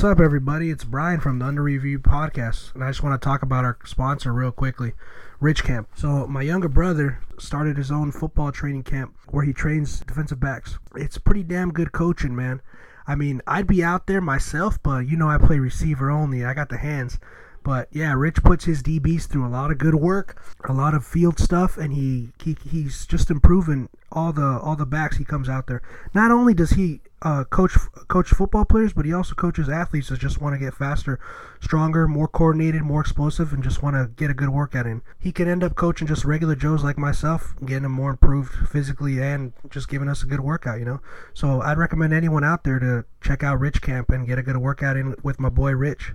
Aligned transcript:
What's 0.00 0.12
up, 0.12 0.24
everybody? 0.24 0.70
It's 0.70 0.82
Brian 0.82 1.20
from 1.20 1.38
the 1.40 1.44
Under 1.44 1.62
Review 1.62 1.98
podcast, 1.98 2.74
and 2.74 2.82
I 2.82 2.88
just 2.88 3.02
want 3.02 3.20
to 3.20 3.22
talk 3.22 3.42
about 3.42 3.66
our 3.66 3.76
sponsor 3.84 4.32
real 4.32 4.50
quickly, 4.50 4.94
Rich 5.40 5.62
Camp. 5.62 5.90
So, 5.94 6.26
my 6.26 6.40
younger 6.40 6.70
brother 6.70 7.20
started 7.38 7.76
his 7.76 7.90
own 7.90 8.10
football 8.10 8.50
training 8.50 8.84
camp 8.84 9.14
where 9.28 9.44
he 9.44 9.52
trains 9.52 10.00
defensive 10.00 10.40
backs. 10.40 10.78
It's 10.96 11.18
pretty 11.18 11.42
damn 11.42 11.70
good 11.70 11.92
coaching, 11.92 12.34
man. 12.34 12.62
I 13.06 13.14
mean, 13.14 13.42
I'd 13.46 13.66
be 13.66 13.84
out 13.84 14.06
there 14.06 14.22
myself, 14.22 14.82
but 14.82 15.00
you 15.06 15.18
know, 15.18 15.28
I 15.28 15.36
play 15.36 15.58
receiver 15.58 16.10
only. 16.10 16.46
I 16.46 16.54
got 16.54 16.70
the 16.70 16.78
hands. 16.78 17.18
But 17.62 17.88
yeah, 17.92 18.14
Rich 18.14 18.42
puts 18.42 18.64
his 18.64 18.82
DBs 18.82 19.26
through 19.28 19.46
a 19.46 19.48
lot 19.48 19.70
of 19.70 19.78
good 19.78 19.94
work, 19.94 20.42
a 20.68 20.72
lot 20.72 20.94
of 20.94 21.04
field 21.04 21.38
stuff, 21.38 21.76
and 21.76 21.92
he, 21.92 22.30
he 22.42 22.56
he's 22.68 23.06
just 23.06 23.30
improving 23.30 23.88
all 24.12 24.32
the 24.32 24.58
all 24.62 24.76
the 24.76 24.86
backs 24.86 25.18
he 25.18 25.24
comes 25.24 25.48
out 25.48 25.66
there. 25.66 25.82
Not 26.14 26.30
only 26.30 26.54
does 26.54 26.70
he 26.70 27.00
uh, 27.22 27.44
coach 27.44 27.76
coach 28.08 28.30
football 28.30 28.64
players, 28.64 28.92
but 28.92 29.04
he 29.04 29.12
also 29.12 29.34
coaches 29.34 29.68
athletes 29.68 30.08
that 30.08 30.18
just 30.18 30.40
want 30.40 30.54
to 30.54 30.58
get 30.58 30.74
faster, 30.74 31.20
stronger, 31.60 32.08
more 32.08 32.28
coordinated, 32.28 32.82
more 32.82 33.00
explosive, 33.00 33.52
and 33.52 33.62
just 33.62 33.82
want 33.82 33.94
to 33.94 34.10
get 34.16 34.30
a 34.30 34.34
good 34.34 34.48
workout 34.48 34.86
in. 34.86 35.02
He 35.18 35.32
could 35.32 35.48
end 35.48 35.62
up 35.62 35.74
coaching 35.74 36.06
just 36.06 36.24
regular 36.24 36.54
Joes 36.54 36.82
like 36.82 36.98
myself, 36.98 37.54
getting 37.60 37.82
them 37.82 37.92
more 37.92 38.10
improved 38.10 38.68
physically 38.68 39.20
and 39.22 39.52
just 39.68 39.88
giving 39.88 40.08
us 40.08 40.22
a 40.22 40.26
good 40.26 40.40
workout, 40.40 40.78
you 40.78 40.84
know. 40.84 41.00
So 41.34 41.60
I'd 41.60 41.78
recommend 41.78 42.14
anyone 42.14 42.44
out 42.44 42.64
there 42.64 42.78
to 42.78 43.04
check 43.20 43.42
out 43.42 43.60
Rich 43.60 43.82
Camp 43.82 44.08
and 44.08 44.26
get 44.26 44.38
a 44.38 44.42
good 44.42 44.56
workout 44.56 44.96
in 44.96 45.14
with 45.22 45.38
my 45.38 45.50
boy 45.50 45.72
Rich. 45.72 46.12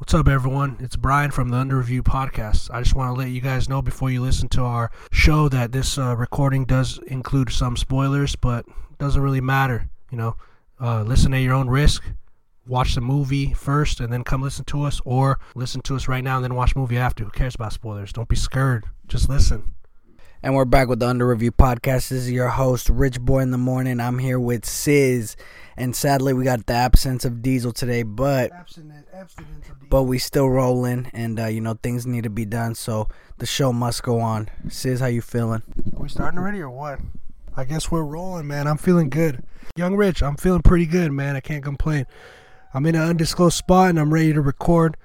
What's 0.00 0.14
up, 0.14 0.28
everyone? 0.28 0.76
It's 0.78 0.94
Brian 0.94 1.32
from 1.32 1.48
the 1.48 1.56
Under 1.56 1.76
Review 1.76 2.04
podcast. 2.04 2.70
I 2.72 2.80
just 2.80 2.94
want 2.94 3.12
to 3.12 3.18
let 3.18 3.30
you 3.30 3.40
guys 3.40 3.68
know 3.68 3.82
before 3.82 4.12
you 4.12 4.22
listen 4.22 4.48
to 4.50 4.62
our 4.62 4.92
show 5.10 5.48
that 5.48 5.72
this 5.72 5.98
uh, 5.98 6.14
recording 6.16 6.64
does 6.66 7.00
include 7.08 7.50
some 7.50 7.76
spoilers, 7.76 8.36
but 8.36 8.64
doesn't 8.98 9.20
really 9.20 9.40
matter. 9.40 9.90
You 10.12 10.18
know, 10.18 10.36
uh, 10.80 11.02
listen 11.02 11.34
at 11.34 11.38
your 11.42 11.54
own 11.54 11.68
risk. 11.68 12.04
Watch 12.64 12.94
the 12.94 13.00
movie 13.00 13.52
first 13.54 13.98
and 13.98 14.12
then 14.12 14.22
come 14.22 14.40
listen 14.40 14.64
to 14.66 14.84
us, 14.84 15.00
or 15.04 15.40
listen 15.56 15.80
to 15.82 15.96
us 15.96 16.06
right 16.06 16.22
now 16.22 16.36
and 16.36 16.44
then 16.44 16.54
watch 16.54 16.76
movie 16.76 16.96
after. 16.96 17.24
Who 17.24 17.30
cares 17.30 17.56
about 17.56 17.72
spoilers? 17.72 18.12
Don't 18.12 18.28
be 18.28 18.36
scared. 18.36 18.84
Just 19.08 19.28
listen. 19.28 19.74
And 20.40 20.54
we're 20.54 20.64
back 20.64 20.86
with 20.86 21.00
the 21.00 21.08
Under 21.08 21.26
Review 21.26 21.50
podcast. 21.50 22.10
This 22.10 22.12
is 22.12 22.30
your 22.30 22.50
host, 22.50 22.88
Rich 22.88 23.20
Boy 23.20 23.40
in 23.40 23.50
the 23.50 23.58
Morning. 23.58 23.98
I'm 23.98 24.18
here 24.18 24.38
with 24.38 24.64
Sis, 24.64 25.34
and 25.76 25.96
sadly, 25.96 26.32
we 26.32 26.44
got 26.44 26.64
the 26.66 26.74
absence 26.74 27.24
of 27.24 27.42
Diesel 27.42 27.72
today, 27.72 28.04
but 28.04 28.52
but 29.90 30.04
we 30.04 30.20
still 30.20 30.48
rolling, 30.48 31.10
and 31.12 31.40
uh, 31.40 31.46
you 31.46 31.60
know 31.60 31.74
things 31.74 32.06
need 32.06 32.22
to 32.22 32.30
be 32.30 32.44
done, 32.44 32.76
so 32.76 33.08
the 33.38 33.46
show 33.46 33.72
must 33.72 34.04
go 34.04 34.20
on. 34.20 34.48
Sis, 34.68 35.00
how 35.00 35.06
you 35.06 35.22
feeling? 35.22 35.62
Are 35.96 36.02
we 36.02 36.08
starting 36.08 36.38
already 36.38 36.60
or 36.60 36.70
what? 36.70 37.00
I 37.56 37.64
guess 37.64 37.90
we're 37.90 38.04
rolling, 38.04 38.46
man. 38.46 38.68
I'm 38.68 38.78
feeling 38.78 39.10
good. 39.10 39.42
Young 39.74 39.96
Rich, 39.96 40.22
I'm 40.22 40.36
feeling 40.36 40.62
pretty 40.62 40.86
good, 40.86 41.10
man. 41.10 41.34
I 41.34 41.40
can't 41.40 41.64
complain. 41.64 42.06
I'm 42.72 42.86
in 42.86 42.94
an 42.94 43.02
undisclosed 43.02 43.56
spot 43.56 43.90
and 43.90 43.98
I'm 43.98 44.14
ready 44.14 44.32
to 44.32 44.40
record. 44.40 44.96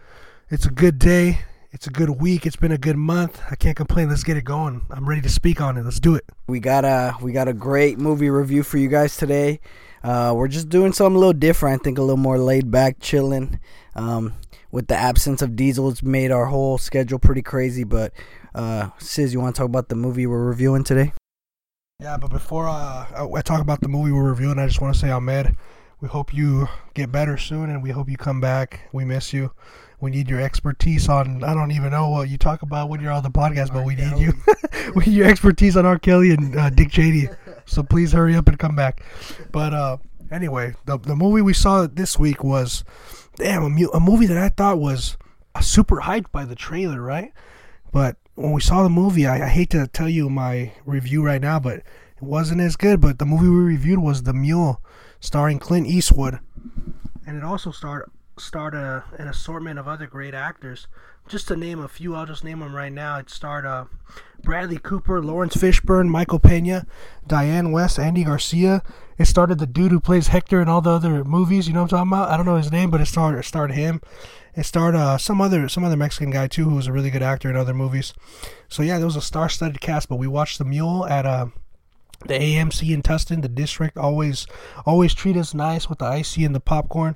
It's 0.52 0.68
a 0.68 0.72
good 0.72 1.00
day. 1.00 1.40
It's 1.74 1.88
a 1.88 1.90
good 1.90 2.22
week. 2.22 2.46
It's 2.46 2.56
been 2.56 2.72
a 2.72 2.78
good 2.78 2.98
month. 2.98 3.42
I 3.50 3.56
can't 3.56 3.76
complain. 3.76 4.08
Let's 4.08 4.24
get 4.24 4.38
it 4.38 4.44
going. 4.44 4.86
I'm 4.92 5.10
ready 5.10 5.22
to 5.22 5.30
speak 5.30 5.60
on 5.60 5.76
it. 5.76 5.82
Let's 5.82 6.00
do 6.00 6.14
it. 6.14 6.24
We 6.46 6.60
got 6.60 6.86
a 6.86 7.18
we 7.20 7.32
got 7.32 7.48
a 7.48 7.54
great 7.54 7.98
movie 7.98 8.30
review 8.30 8.62
for 8.62 8.78
you 8.78 8.88
guys 8.88 9.18
today. 9.18 9.60
Uh, 10.04 10.34
we're 10.36 10.50
just 10.50 10.70
doing 10.70 10.94
something 10.94 11.16
a 11.16 11.20
little 11.20 11.34
different. 11.34 11.82
I 11.82 11.84
think 11.84 11.98
a 11.98 12.02
little 12.02 12.16
more 12.16 12.38
laid 12.38 12.70
back, 12.70 13.00
chilling. 13.00 13.60
Um, 13.96 14.34
with 14.70 14.86
the 14.86 14.96
absence 14.96 15.42
of 15.42 15.56
Diesel, 15.56 15.90
it's 15.90 16.04
made 16.04 16.30
our 16.30 16.46
whole 16.46 16.78
schedule 16.78 17.18
pretty 17.18 17.42
crazy. 17.42 17.84
But 17.84 18.14
uh, 18.54 18.92
Sis, 19.00 19.34
you 19.34 19.40
want 19.40 19.56
to 19.56 19.60
talk 19.60 19.68
about 19.68 19.90
the 19.90 19.96
movie 19.96 20.28
we're 20.28 20.46
reviewing 20.46 20.84
today? 20.84 21.12
Yeah, 22.00 22.18
but 22.18 22.30
before 22.30 22.68
uh, 22.68 23.28
I 23.36 23.42
talk 23.42 23.62
about 23.62 23.82
the 23.82 23.88
movie 23.88 24.12
we're 24.12 24.30
reviewing, 24.30 24.60
I 24.60 24.68
just 24.68 24.80
want 24.80 24.94
to 24.94 25.00
say, 25.00 25.10
Ahmed, 25.10 25.58
we 26.02 26.08
hope 26.08 26.36
you 26.36 26.68
get 26.94 27.12
better 27.12 27.36
soon, 27.36 27.72
and 27.72 27.82
we 27.82 27.90
hope 27.90 28.10
you 28.12 28.18
come 28.18 28.42
back. 28.42 28.90
We 28.92 29.06
miss 29.06 29.34
you. 29.34 29.52
We 30.04 30.12
need 30.12 30.30
your 30.30 30.42
expertise 30.42 31.08
on. 31.08 31.46
I 31.46 31.54
don't 31.54 31.72
even 31.72 31.92
know 31.92 32.10
what 32.10 32.28
you 32.28 32.38
talk 32.38 32.62
about 32.62 32.90
when 32.90 33.00
you're 33.00 33.14
on 33.14 33.24
the 33.24 33.32
podcast, 33.32 33.70
but 33.70 33.78
R. 33.80 33.86
we 33.86 33.96
Kelly. 33.96 34.20
need 34.20 34.22
you. 34.22 34.34
we 34.96 35.06
need 35.06 35.14
your 35.14 35.28
expertise 35.30 35.78
on 35.78 35.86
R. 35.86 35.98
Kelly 35.98 36.32
and 36.32 36.54
uh, 36.58 36.70
Dick 36.70 36.92
Cheney. 36.92 37.30
So 37.66 37.82
please 37.82 38.12
hurry 38.12 38.36
up 38.36 38.50
and 38.50 38.60
come 38.60 38.76
back. 38.76 39.02
But 39.54 39.74
uh, 39.74 39.98
anyway, 40.30 40.76
the 40.84 41.00
the 41.00 41.16
movie 41.16 41.42
we 41.42 41.54
saw 41.54 41.88
this 41.88 42.20
week 42.20 42.44
was, 42.44 42.84
damn, 43.38 43.64
a, 43.64 43.70
mu- 43.70 43.90
a 43.94 44.02
movie 44.02 44.26
that 44.26 44.38
I 44.38 44.50
thought 44.50 44.80
was 44.80 45.16
super 45.62 46.02
hyped 46.02 46.30
by 46.34 46.44
the 46.44 46.56
trailer, 46.56 47.02
right? 47.02 47.32
But 47.94 48.18
when 48.36 48.52
we 48.52 48.60
saw 48.60 48.84
the 48.84 48.90
movie, 48.90 49.26
I, 49.26 49.46
I, 49.46 49.48
hate 49.48 49.70
to 49.70 49.88
tell 49.88 50.10
you 50.10 50.30
my 50.30 50.74
review 50.86 51.24
right 51.24 51.42
now, 51.42 51.58
but 51.62 51.78
it 51.78 51.86
wasn't 52.20 52.60
as 52.60 52.76
good. 52.76 53.00
But 53.00 53.20
the 53.20 53.26
movie 53.26 53.48
we 53.48 53.56
reviewed 53.56 54.00
was 54.00 54.24
The 54.24 54.34
Mule, 54.34 54.82
starring 55.22 55.60
Clint 55.60 55.88
Eastwood, 55.88 56.40
and 57.26 57.38
it 57.38 57.44
also 57.46 57.72
starred 57.72 58.12
starred 58.38 58.74
a, 58.74 59.04
an 59.18 59.28
assortment 59.28 59.80
of 59.80 59.88
other 59.88 60.08
great 60.08 60.34
actors. 60.34 60.88
Just 61.28 61.48
to 61.48 61.56
name 61.56 61.80
a 61.80 61.88
few, 61.88 62.16
I'll 62.16 62.26
just 62.26 62.44
name 62.44 62.60
them 62.60 62.76
right 62.76 62.92
now. 62.92 63.18
It 63.18 63.30
starred 63.30 63.66
uh, 63.66 63.86
Bradley 64.42 64.78
Cooper, 64.78 65.22
Laurence 65.22 65.56
Fishburne, 65.56 66.10
Michael 66.10 66.40
Pena, 66.40 66.86
Diane 67.26 67.72
West, 67.72 67.98
Andy 67.98 68.26
Garcia. 68.26 68.84
It 69.18 69.26
started 69.26 69.60
the 69.60 69.68
dude 69.68 69.92
who 69.92 70.00
plays 70.00 70.28
Hector 70.28 70.62
in 70.62 70.68
all 70.68 70.82
the 70.82 70.90
other 70.90 71.24
movies. 71.24 71.68
You 71.68 71.74
know 71.74 71.84
what 71.84 71.94
I'm 71.94 72.10
talking 72.10 72.12
about? 72.12 72.30
I 72.30 72.38
don't 72.38 72.46
know 72.46 72.58
his 72.58 72.72
name, 72.72 72.90
but 72.90 73.00
it 73.00 73.06
started 73.06 73.40
it 73.40 73.46
starred 73.46 73.72
him. 73.72 74.02
It 74.56 74.66
starred 74.66 74.96
uh, 74.96 75.18
some 75.18 75.40
other 75.40 75.70
some 75.70 75.84
other 75.84 75.96
Mexican 75.96 76.30
guy 76.30 76.48
too, 76.48 76.66
who 76.66 76.76
was 76.76 76.88
a 76.88 76.92
really 76.92 77.10
good 77.10 77.24
actor 77.24 77.50
in 77.50 77.56
other 77.56 77.74
movies. 77.74 78.14
So 78.68 78.84
yeah, 78.84 78.98
there 78.98 79.08
was 79.08 79.16
a 79.16 79.22
star-studded 79.22 79.80
cast. 79.80 80.10
But 80.10 80.18
we 80.18 80.28
watched 80.28 80.58
The 80.58 80.66
Mule 80.66 81.06
at 81.06 81.26
uh, 81.26 81.48
the 82.26 82.36
AMC 82.36 82.94
in 82.94 83.02
Tustin. 83.02 83.42
The 83.42 83.50
district 83.50 83.98
always 83.98 84.46
always 84.86 85.14
treat 85.14 85.38
us 85.38 85.54
nice 85.54 85.90
with 85.90 86.00
the 86.00 86.06
icy 86.06 86.44
and 86.44 86.54
the 86.54 86.60
popcorn 86.60 87.16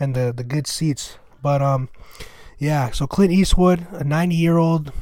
and 0.00 0.16
the 0.16 0.32
the 0.34 0.42
good 0.42 0.66
seats. 0.66 1.18
But 1.42 1.62
um, 1.62 1.90
yeah. 2.58 2.90
So 2.90 3.06
Clint 3.06 3.32
Eastwood, 3.32 3.86
a 3.92 4.02
90 4.02 4.34
year 4.34 4.56
old, 4.56 4.92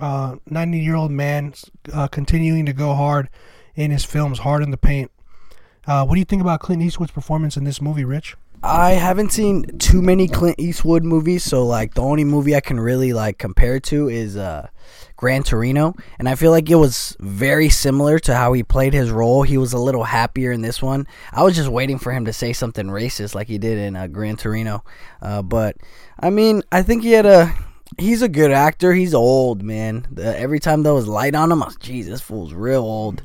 uh, 0.00 0.36
90 0.50 0.78
year 0.78 0.96
old 0.96 1.10
man, 1.10 1.54
uh, 1.92 2.08
continuing 2.08 2.66
to 2.66 2.72
go 2.72 2.94
hard 2.94 3.30
in 3.74 3.90
his 3.90 4.04
films, 4.04 4.40
hard 4.40 4.62
in 4.62 4.70
the 4.70 4.76
paint. 4.76 5.10
Uh, 5.86 6.04
what 6.04 6.14
do 6.14 6.18
you 6.18 6.24
think 6.24 6.42
about 6.42 6.60
Clint 6.60 6.82
Eastwood's 6.82 7.12
performance 7.12 7.56
in 7.56 7.64
this 7.64 7.80
movie, 7.80 8.04
Rich? 8.04 8.36
I 8.62 8.92
haven't 8.92 9.30
seen 9.30 9.78
too 9.78 10.02
many 10.02 10.26
Clint 10.26 10.58
Eastwood 10.58 11.04
movies, 11.04 11.44
so 11.44 11.64
like 11.64 11.94
the 11.94 12.02
only 12.02 12.24
movie 12.24 12.56
I 12.56 12.60
can 12.60 12.80
really 12.80 13.12
like 13.12 13.38
compare 13.38 13.78
to 13.80 14.08
is 14.08 14.36
uh 14.36 14.68
Gran 15.16 15.42
Torino, 15.42 15.94
and 16.18 16.28
I 16.28 16.34
feel 16.34 16.50
like 16.50 16.68
it 16.70 16.76
was 16.76 17.16
very 17.20 17.68
similar 17.68 18.18
to 18.20 18.34
how 18.34 18.52
he 18.52 18.62
played 18.62 18.94
his 18.94 19.10
role. 19.10 19.42
He 19.42 19.58
was 19.58 19.72
a 19.72 19.78
little 19.78 20.04
happier 20.04 20.52
in 20.52 20.62
this 20.62 20.82
one. 20.82 21.06
I 21.32 21.42
was 21.42 21.56
just 21.56 21.68
waiting 21.68 21.98
for 21.98 22.12
him 22.12 22.24
to 22.24 22.32
say 22.32 22.52
something 22.52 22.86
racist 22.86 23.34
like 23.34 23.48
he 23.48 23.58
did 23.58 23.78
in 23.78 23.96
uh, 23.96 24.06
Gran 24.08 24.36
Torino, 24.36 24.84
uh, 25.22 25.42
but 25.42 25.76
I 26.18 26.30
mean, 26.30 26.62
I 26.72 26.82
think 26.82 27.02
he 27.02 27.12
had 27.12 27.26
a. 27.26 27.54
He's 27.96 28.20
a 28.22 28.28
good 28.28 28.50
actor. 28.50 28.92
He's 28.92 29.14
old, 29.14 29.62
man. 29.62 30.06
The, 30.10 30.38
every 30.38 30.60
time 30.60 30.82
there 30.82 30.92
was 30.92 31.08
light 31.08 31.34
on 31.34 31.50
him, 31.50 31.62
I 31.62 31.66
was, 31.66 31.76
"Geez, 31.76 32.06
this 32.06 32.20
fool's 32.20 32.52
real 32.52 32.82
old." 32.82 33.22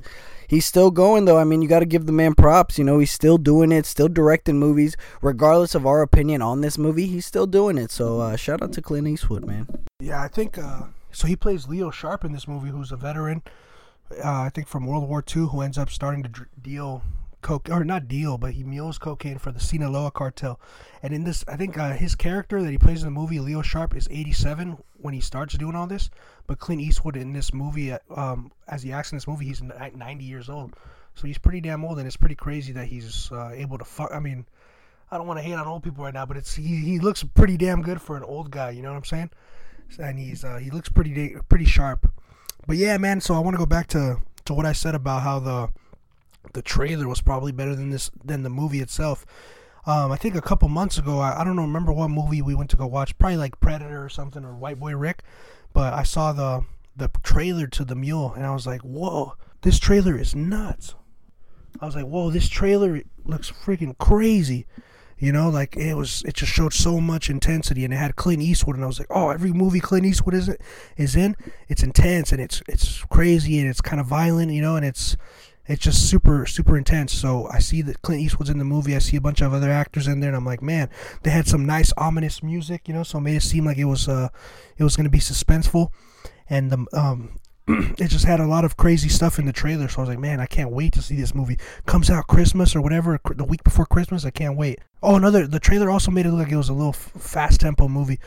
He's 0.54 0.66
still 0.66 0.92
going 0.92 1.26
though. 1.26 1.38
I 1.38 1.44
mean, 1.44 1.62
you 1.62 1.68
got 1.68 1.80
to 1.80 1.86
give 1.86 2.06
the 2.06 2.12
man 2.12 2.36
props. 2.36 2.78
You 2.78 2.84
know, 2.84 3.00
he's 3.00 3.12
still 3.12 3.38
doing 3.38 3.72
it, 3.72 3.86
still 3.86 4.08
directing 4.08 4.60
movies, 4.60 4.96
regardless 5.22 5.76
of 5.76 5.86
our 5.86 6.02
opinion 6.02 6.42
on 6.42 6.62
this 6.62 6.78
movie. 6.78 7.08
He's 7.08 7.26
still 7.26 7.48
doing 7.48 7.78
it. 7.78 7.92
So 7.92 8.20
uh, 8.20 8.36
shout 8.36 8.62
out 8.62 8.74
to 8.74 8.82
Clint 8.82 9.08
Eastwood, 9.08 9.46
man. 9.46 9.68
Yeah, 10.00 10.22
I 10.22 10.28
think 10.28 10.58
uh, 10.58 10.84
so. 11.12 11.28
He 11.28 11.36
plays 11.36 11.68
Leo 11.68 11.90
Sharp 11.90 12.24
in 12.24 12.32
this 12.32 12.48
movie, 12.48 12.70
who's 12.70 12.92
a 12.92 12.98
veteran. 12.98 13.42
Uh, 14.12 14.42
I 14.42 14.50
think 14.50 14.68
from 14.68 14.86
World 14.86 15.08
War 15.10 15.24
II, 15.24 15.48
who 15.48 15.62
ends 15.62 15.78
up 15.78 15.90
starting 15.90 16.24
to 16.24 16.46
deal 16.62 17.02
coke 17.42 17.70
or 17.70 17.84
not 17.84 18.08
deal, 18.08 18.38
but 18.38 18.54
he 18.54 18.64
mules 18.64 18.98
cocaine 18.98 19.38
for 19.38 19.52
the 19.52 19.60
Sinaloa 19.60 20.12
cartel. 20.12 20.60
And 21.02 21.14
in 21.14 21.26
this, 21.26 21.44
I 21.48 21.58
think 21.58 21.78
uh, 21.78 21.92
his 21.92 22.16
character 22.16 22.62
that 22.64 22.72
he 22.72 22.78
plays 22.78 23.04
in 23.04 23.08
the 23.08 23.20
movie, 23.20 23.40
Leo 23.40 23.62
Sharp, 23.62 23.96
is 23.96 24.08
87 24.10 24.78
when 25.04 25.14
he 25.14 25.22
starts 25.22 25.58
doing 25.58 25.76
all 25.76 25.86
this. 25.86 26.10
But 26.48 26.60
Clint 26.60 26.82
Eastwood 26.82 27.16
in 27.16 27.34
this 27.34 27.54
movie, 27.54 27.92
uh, 27.92 28.00
um, 28.16 28.52
as 28.68 28.84
he 28.84 28.92
acts 28.92 29.12
in 29.12 29.18
this 29.18 29.28
movie, 29.28 29.46
he's 29.46 29.62
90 29.62 30.24
years 30.24 30.50
old. 30.50 30.74
So 31.16 31.28
he's 31.28 31.38
pretty 31.38 31.62
damn 31.62 31.86
old, 31.86 32.00
and 32.00 32.08
it's 32.08 32.18
pretty 32.18 32.36
crazy 32.36 32.74
that 32.74 32.88
he's 32.88 33.32
uh, 33.32 33.52
able 33.54 33.78
to 33.78 33.86
fuck. 33.86 34.12
I 34.12 34.20
mean, 34.20 34.46
I 35.12 35.18
don't 35.18 35.28
want 35.28 35.38
to 35.40 35.44
hate 35.44 35.54
on 35.54 35.68
old 35.68 35.84
people 35.84 36.04
right 36.04 36.14
now, 36.14 36.26
but 36.26 36.38
it's 36.38 36.56
he, 36.56 36.78
he 36.78 37.00
looks 37.00 37.24
pretty 37.24 37.58
damn 37.58 37.82
good 37.82 38.02
for 38.02 38.18
an 38.18 38.24
old 38.24 38.50
guy. 38.50 38.72
You 38.72 38.82
know 38.82 38.90
what 38.90 38.98
I'm 38.98 39.04
saying? 39.04 39.30
And 40.00 40.18
he's 40.18 40.44
uh, 40.44 40.58
he 40.58 40.72
looks 40.72 40.90
pretty 40.90 41.36
pretty 41.50 41.66
sharp. 41.66 42.12
But 42.66 42.78
yeah, 42.78 42.98
man. 42.98 43.22
So 43.22 43.36
I 43.36 43.40
want 43.40 43.54
to 43.54 43.60
go 43.60 43.68
back 43.68 43.88
to 43.90 44.18
to 44.46 44.54
what 44.54 44.66
I 44.66 44.72
said 44.72 44.96
about 44.96 45.22
how 45.22 45.40
the 45.40 45.70
the 46.54 46.64
trailer 46.64 47.08
was 47.08 47.22
probably 47.22 47.52
better 47.52 47.76
than 47.76 47.92
this 47.92 48.10
than 48.24 48.42
the 48.42 48.50
movie 48.50 48.80
itself. 48.80 49.26
Um, 49.86 50.12
I 50.12 50.16
think 50.16 50.36
a 50.36 50.42
couple 50.42 50.70
months 50.70 50.98
ago, 50.98 51.20
I, 51.20 51.42
I 51.42 51.44
don't 51.44 51.56
know, 51.56 51.64
remember 51.64 51.92
what 51.92 52.10
movie 52.10 52.42
we 52.42 52.56
went 52.56 52.70
to 52.70 52.78
go 52.78 52.88
watch, 52.88 53.18
probably 53.18 53.38
like 53.38 53.60
Predator 53.60 54.04
or 54.04 54.10
something 54.10 54.46
or 54.46 54.56
White 54.56 54.80
Boy 54.80 54.96
Rick, 54.96 55.24
but 55.74 55.94
I 55.94 56.04
saw 56.04 56.32
the 56.32 56.66
the 56.96 57.10
trailer 57.24 57.66
to 57.66 57.84
the 57.84 57.96
Mule 57.96 58.34
and 58.36 58.46
I 58.46 58.54
was 58.54 58.68
like, 58.68 58.82
whoa, 58.82 59.34
this 59.62 59.80
trailer 59.80 60.18
is 60.18 60.36
nuts. 60.36 60.94
I 61.82 61.86
was 61.86 61.96
like, 61.96 62.06
whoa, 62.06 62.30
this 62.30 62.48
trailer 62.48 63.02
looks 63.26 63.52
freaking 63.52 63.98
crazy. 63.98 64.68
You 65.18 65.32
know, 65.32 65.50
like 65.50 65.76
it 65.76 65.96
was, 65.96 66.22
it 66.24 66.36
just 66.36 66.52
showed 66.52 66.74
so 66.74 67.00
much 67.00 67.30
intensity, 67.30 67.86
and 67.86 67.94
it 67.94 67.98
had 67.98 68.18
Clint 68.18 68.42
Eastwood, 68.42 68.76
and 68.76 68.84
I 68.84 68.88
was 68.88 69.00
like, 69.00 69.08
oh, 69.10 69.30
every 69.30 69.54
movie 69.54 69.80
Clint 69.80 70.06
Eastwood 70.06 70.36
is 70.36 70.50
is 70.98 71.16
in, 71.16 71.36
it's 71.70 71.82
intense 71.82 72.32
and 72.32 72.42
it's 72.42 72.62
it's 72.68 73.04
crazy 73.06 73.60
and 73.60 73.70
it's 73.70 73.80
kind 73.80 74.02
of 74.02 74.08
violent, 74.08 74.52
you 74.52 74.62
know, 74.62 74.76
and 74.76 74.86
it's 74.86 75.16
it's 75.68 75.84
just 75.84 76.10
super 76.10 76.46
super 76.46 76.78
intense. 76.78 77.14
So 77.14 77.48
I 77.52 77.60
see 77.60 77.82
that 77.84 78.02
Clint 78.02 78.22
Eastwood's 78.22 78.50
in 78.50 78.58
the 78.60 78.66
movie. 78.66 78.96
I 78.96 79.00
see 79.00 79.18
a 79.18 79.22
bunch 79.22 79.42
of 79.42 79.54
other 79.54 79.72
actors 79.72 80.08
in 80.08 80.20
there, 80.20 80.30
and 80.30 80.38
I'm 80.38 80.46
like, 80.46 80.62
man, 80.62 80.90
they 81.24 81.32
had 81.32 81.48
some 81.48 81.66
nice 81.66 81.94
ominous 81.98 82.44
music, 82.44 82.88
you 82.88 82.94
know, 82.94 83.04
so 83.04 83.18
it 83.18 83.22
made 83.22 83.38
it 83.38 83.44
seem 83.44 83.66
like 83.66 83.78
it 83.78 83.86
was 83.86 84.08
uh 84.08 84.30
it 84.78 84.84
was 84.84 84.96
gonna 84.96 85.10
be 85.10 85.20
suspenseful, 85.20 85.90
and 86.50 86.72
the 86.72 86.86
um 86.94 87.40
it 87.98 88.08
just 88.08 88.26
had 88.26 88.40
a 88.40 88.46
lot 88.46 88.66
of 88.66 88.76
crazy 88.76 89.08
stuff 89.08 89.40
in 89.40 89.46
the 89.46 89.54
trailer. 89.54 89.88
So 89.88 90.00
I 90.00 90.02
was 90.02 90.10
like, 90.10 90.20
man, 90.20 90.40
I 90.40 90.46
can't 90.46 90.72
wait 90.72 90.94
to 90.94 91.02
see 91.02 91.16
this 91.16 91.34
movie. 91.34 91.58
Comes 91.86 92.10
out 92.10 92.28
Christmas 92.28 92.76
or 92.76 92.82
whatever, 92.82 93.20
the 93.36 93.46
week 93.46 93.64
before 93.64 93.86
Christmas. 93.86 94.26
I 94.26 94.32
can't 94.32 94.58
wait. 94.58 94.80
Oh, 95.02 95.16
another, 95.16 95.48
the 95.48 95.60
trailer 95.60 95.90
also 95.90 96.12
made 96.12 96.26
it 96.26 96.32
look 96.32 96.46
like 96.46 96.52
it 96.52 96.58
was 96.58 96.70
a 96.70 96.74
little 96.74 96.94
fast 96.94 97.62
tempo 97.62 97.88
movie. 97.88 98.20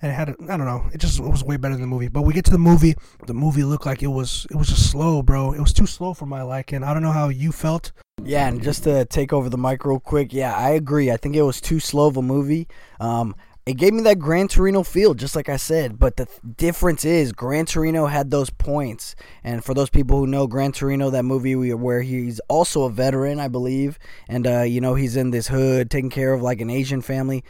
And 0.00 0.12
it 0.12 0.14
had, 0.14 0.30
I 0.48 0.56
don't 0.56 0.66
know, 0.66 0.86
it 0.92 0.98
just 0.98 1.18
it 1.18 1.28
was 1.28 1.44
way 1.44 1.56
better 1.56 1.74
than 1.74 1.82
the 1.82 1.86
movie. 1.86 2.08
But 2.08 2.22
we 2.22 2.32
get 2.32 2.44
to 2.46 2.50
the 2.50 2.58
movie, 2.58 2.94
the 3.26 3.34
movie 3.34 3.64
looked 3.64 3.86
like 3.86 4.02
it 4.02 4.08
was, 4.08 4.46
it 4.50 4.56
was 4.56 4.68
just 4.68 4.90
slow, 4.90 5.22
bro. 5.22 5.52
It 5.52 5.60
was 5.60 5.72
too 5.72 5.86
slow 5.86 6.14
for 6.14 6.26
my 6.26 6.42
liking. 6.42 6.82
I 6.82 6.94
don't 6.94 7.02
know 7.02 7.12
how 7.12 7.28
you 7.28 7.52
felt. 7.52 7.92
Yeah, 8.24 8.48
and 8.48 8.62
just 8.62 8.84
to 8.84 9.04
take 9.04 9.32
over 9.32 9.48
the 9.48 9.58
mic 9.58 9.84
real 9.84 10.00
quick, 10.00 10.32
yeah, 10.32 10.54
I 10.56 10.70
agree. 10.70 11.10
I 11.10 11.16
think 11.16 11.36
it 11.36 11.42
was 11.42 11.60
too 11.60 11.80
slow 11.80 12.08
of 12.08 12.16
a 12.16 12.22
movie. 12.22 12.68
Um, 13.00 13.34
it 13.68 13.76
gave 13.76 13.92
me 13.92 14.00
that 14.04 14.18
Gran 14.18 14.48
Torino 14.48 14.82
feel, 14.82 15.12
just 15.12 15.36
like 15.36 15.50
I 15.50 15.58
said. 15.58 15.98
But 15.98 16.16
the 16.16 16.24
th- 16.24 16.40
difference 16.56 17.04
is, 17.04 17.32
Gran 17.32 17.66
Torino 17.66 18.06
had 18.06 18.30
those 18.30 18.48
points. 18.48 19.14
And 19.44 19.62
for 19.62 19.74
those 19.74 19.90
people 19.90 20.18
who 20.18 20.26
know 20.26 20.46
Gran 20.46 20.72
Torino, 20.72 21.10
that 21.10 21.26
movie 21.26 21.54
where 21.54 22.00
he's 22.00 22.40
also 22.48 22.84
a 22.84 22.90
veteran, 22.90 23.38
I 23.38 23.48
believe, 23.48 23.98
and 24.26 24.46
uh, 24.46 24.62
you 24.62 24.80
know 24.80 24.94
he's 24.94 25.16
in 25.16 25.32
this 25.32 25.48
hood 25.48 25.90
taking 25.90 26.08
care 26.08 26.32
of 26.32 26.40
like 26.40 26.62
an 26.62 26.70
Asian 26.70 27.02
family. 27.02 27.44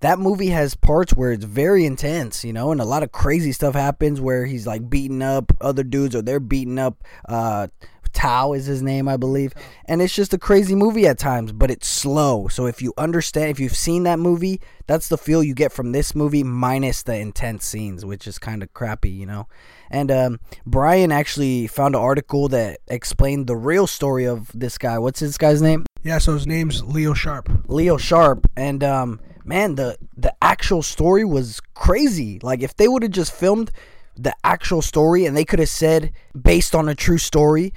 That 0.00 0.18
movie 0.18 0.48
has 0.48 0.74
parts 0.74 1.14
where 1.14 1.32
it's 1.32 1.44
very 1.44 1.86
intense, 1.86 2.44
you 2.44 2.52
know, 2.52 2.70
and 2.70 2.80
a 2.80 2.84
lot 2.84 3.02
of 3.02 3.10
crazy 3.10 3.52
stuff 3.52 3.74
happens 3.74 4.20
where 4.20 4.44
he's 4.44 4.66
like 4.66 4.90
beating 4.90 5.22
up 5.22 5.52
other 5.58 5.84
dudes 5.84 6.14
or 6.14 6.20
they're 6.20 6.40
beating 6.40 6.78
up 6.78 7.02
uh, 7.26 7.68
Thao 8.12 8.56
is 8.56 8.66
his 8.66 8.82
name, 8.82 9.08
I 9.08 9.16
believe. 9.16 9.54
And 9.86 10.00
it's 10.02 10.14
just 10.14 10.34
a 10.34 10.38
crazy 10.38 10.74
movie 10.74 11.06
at 11.06 11.18
times, 11.18 11.52
but 11.52 11.70
it's 11.70 11.86
slow. 11.86 12.48
So 12.48 12.66
if 12.66 12.82
you 12.82 12.92
understand, 12.96 13.50
if 13.50 13.60
you've 13.60 13.76
seen 13.76 14.04
that 14.04 14.18
movie, 14.18 14.60
that's 14.86 15.08
the 15.08 15.18
feel 15.18 15.42
you 15.42 15.54
get 15.54 15.72
from 15.72 15.92
this 15.92 16.14
movie, 16.14 16.42
minus 16.42 17.02
the 17.02 17.16
intense 17.16 17.64
scenes, 17.64 18.04
which 18.04 18.26
is 18.26 18.38
kind 18.38 18.62
of 18.62 18.72
crappy, 18.74 19.10
you 19.10 19.26
know. 19.26 19.48
And 19.90 20.10
um, 20.10 20.40
Brian 20.64 21.12
actually 21.12 21.66
found 21.66 21.94
an 21.94 22.00
article 22.00 22.48
that 22.48 22.80
explained 22.88 23.46
the 23.46 23.56
real 23.56 23.86
story 23.86 24.26
of 24.26 24.50
this 24.54 24.78
guy. 24.78 24.98
What's 24.98 25.20
this 25.20 25.38
guy's 25.38 25.62
name? 25.62 25.84
Yeah, 26.02 26.18
so 26.18 26.34
his 26.34 26.46
name's 26.46 26.82
Leo 26.82 27.14
Sharp. 27.14 27.48
Leo 27.68 27.96
Sharp, 27.96 28.50
and 28.56 28.82
um, 28.82 29.20
man, 29.44 29.76
the 29.76 29.96
the 30.16 30.34
actual 30.42 30.82
story 30.82 31.24
was 31.24 31.60
crazy. 31.74 32.40
Like 32.42 32.62
if 32.62 32.76
they 32.76 32.88
would 32.88 33.02
have 33.02 33.12
just 33.12 33.32
filmed 33.32 33.70
the 34.16 34.34
actual 34.44 34.82
story 34.82 35.24
and 35.24 35.36
they 35.36 35.44
could 35.44 35.58
have 35.58 35.68
said 35.68 36.12
based 36.40 36.74
on 36.74 36.88
a 36.88 36.94
true 36.94 37.18
story 37.18 37.72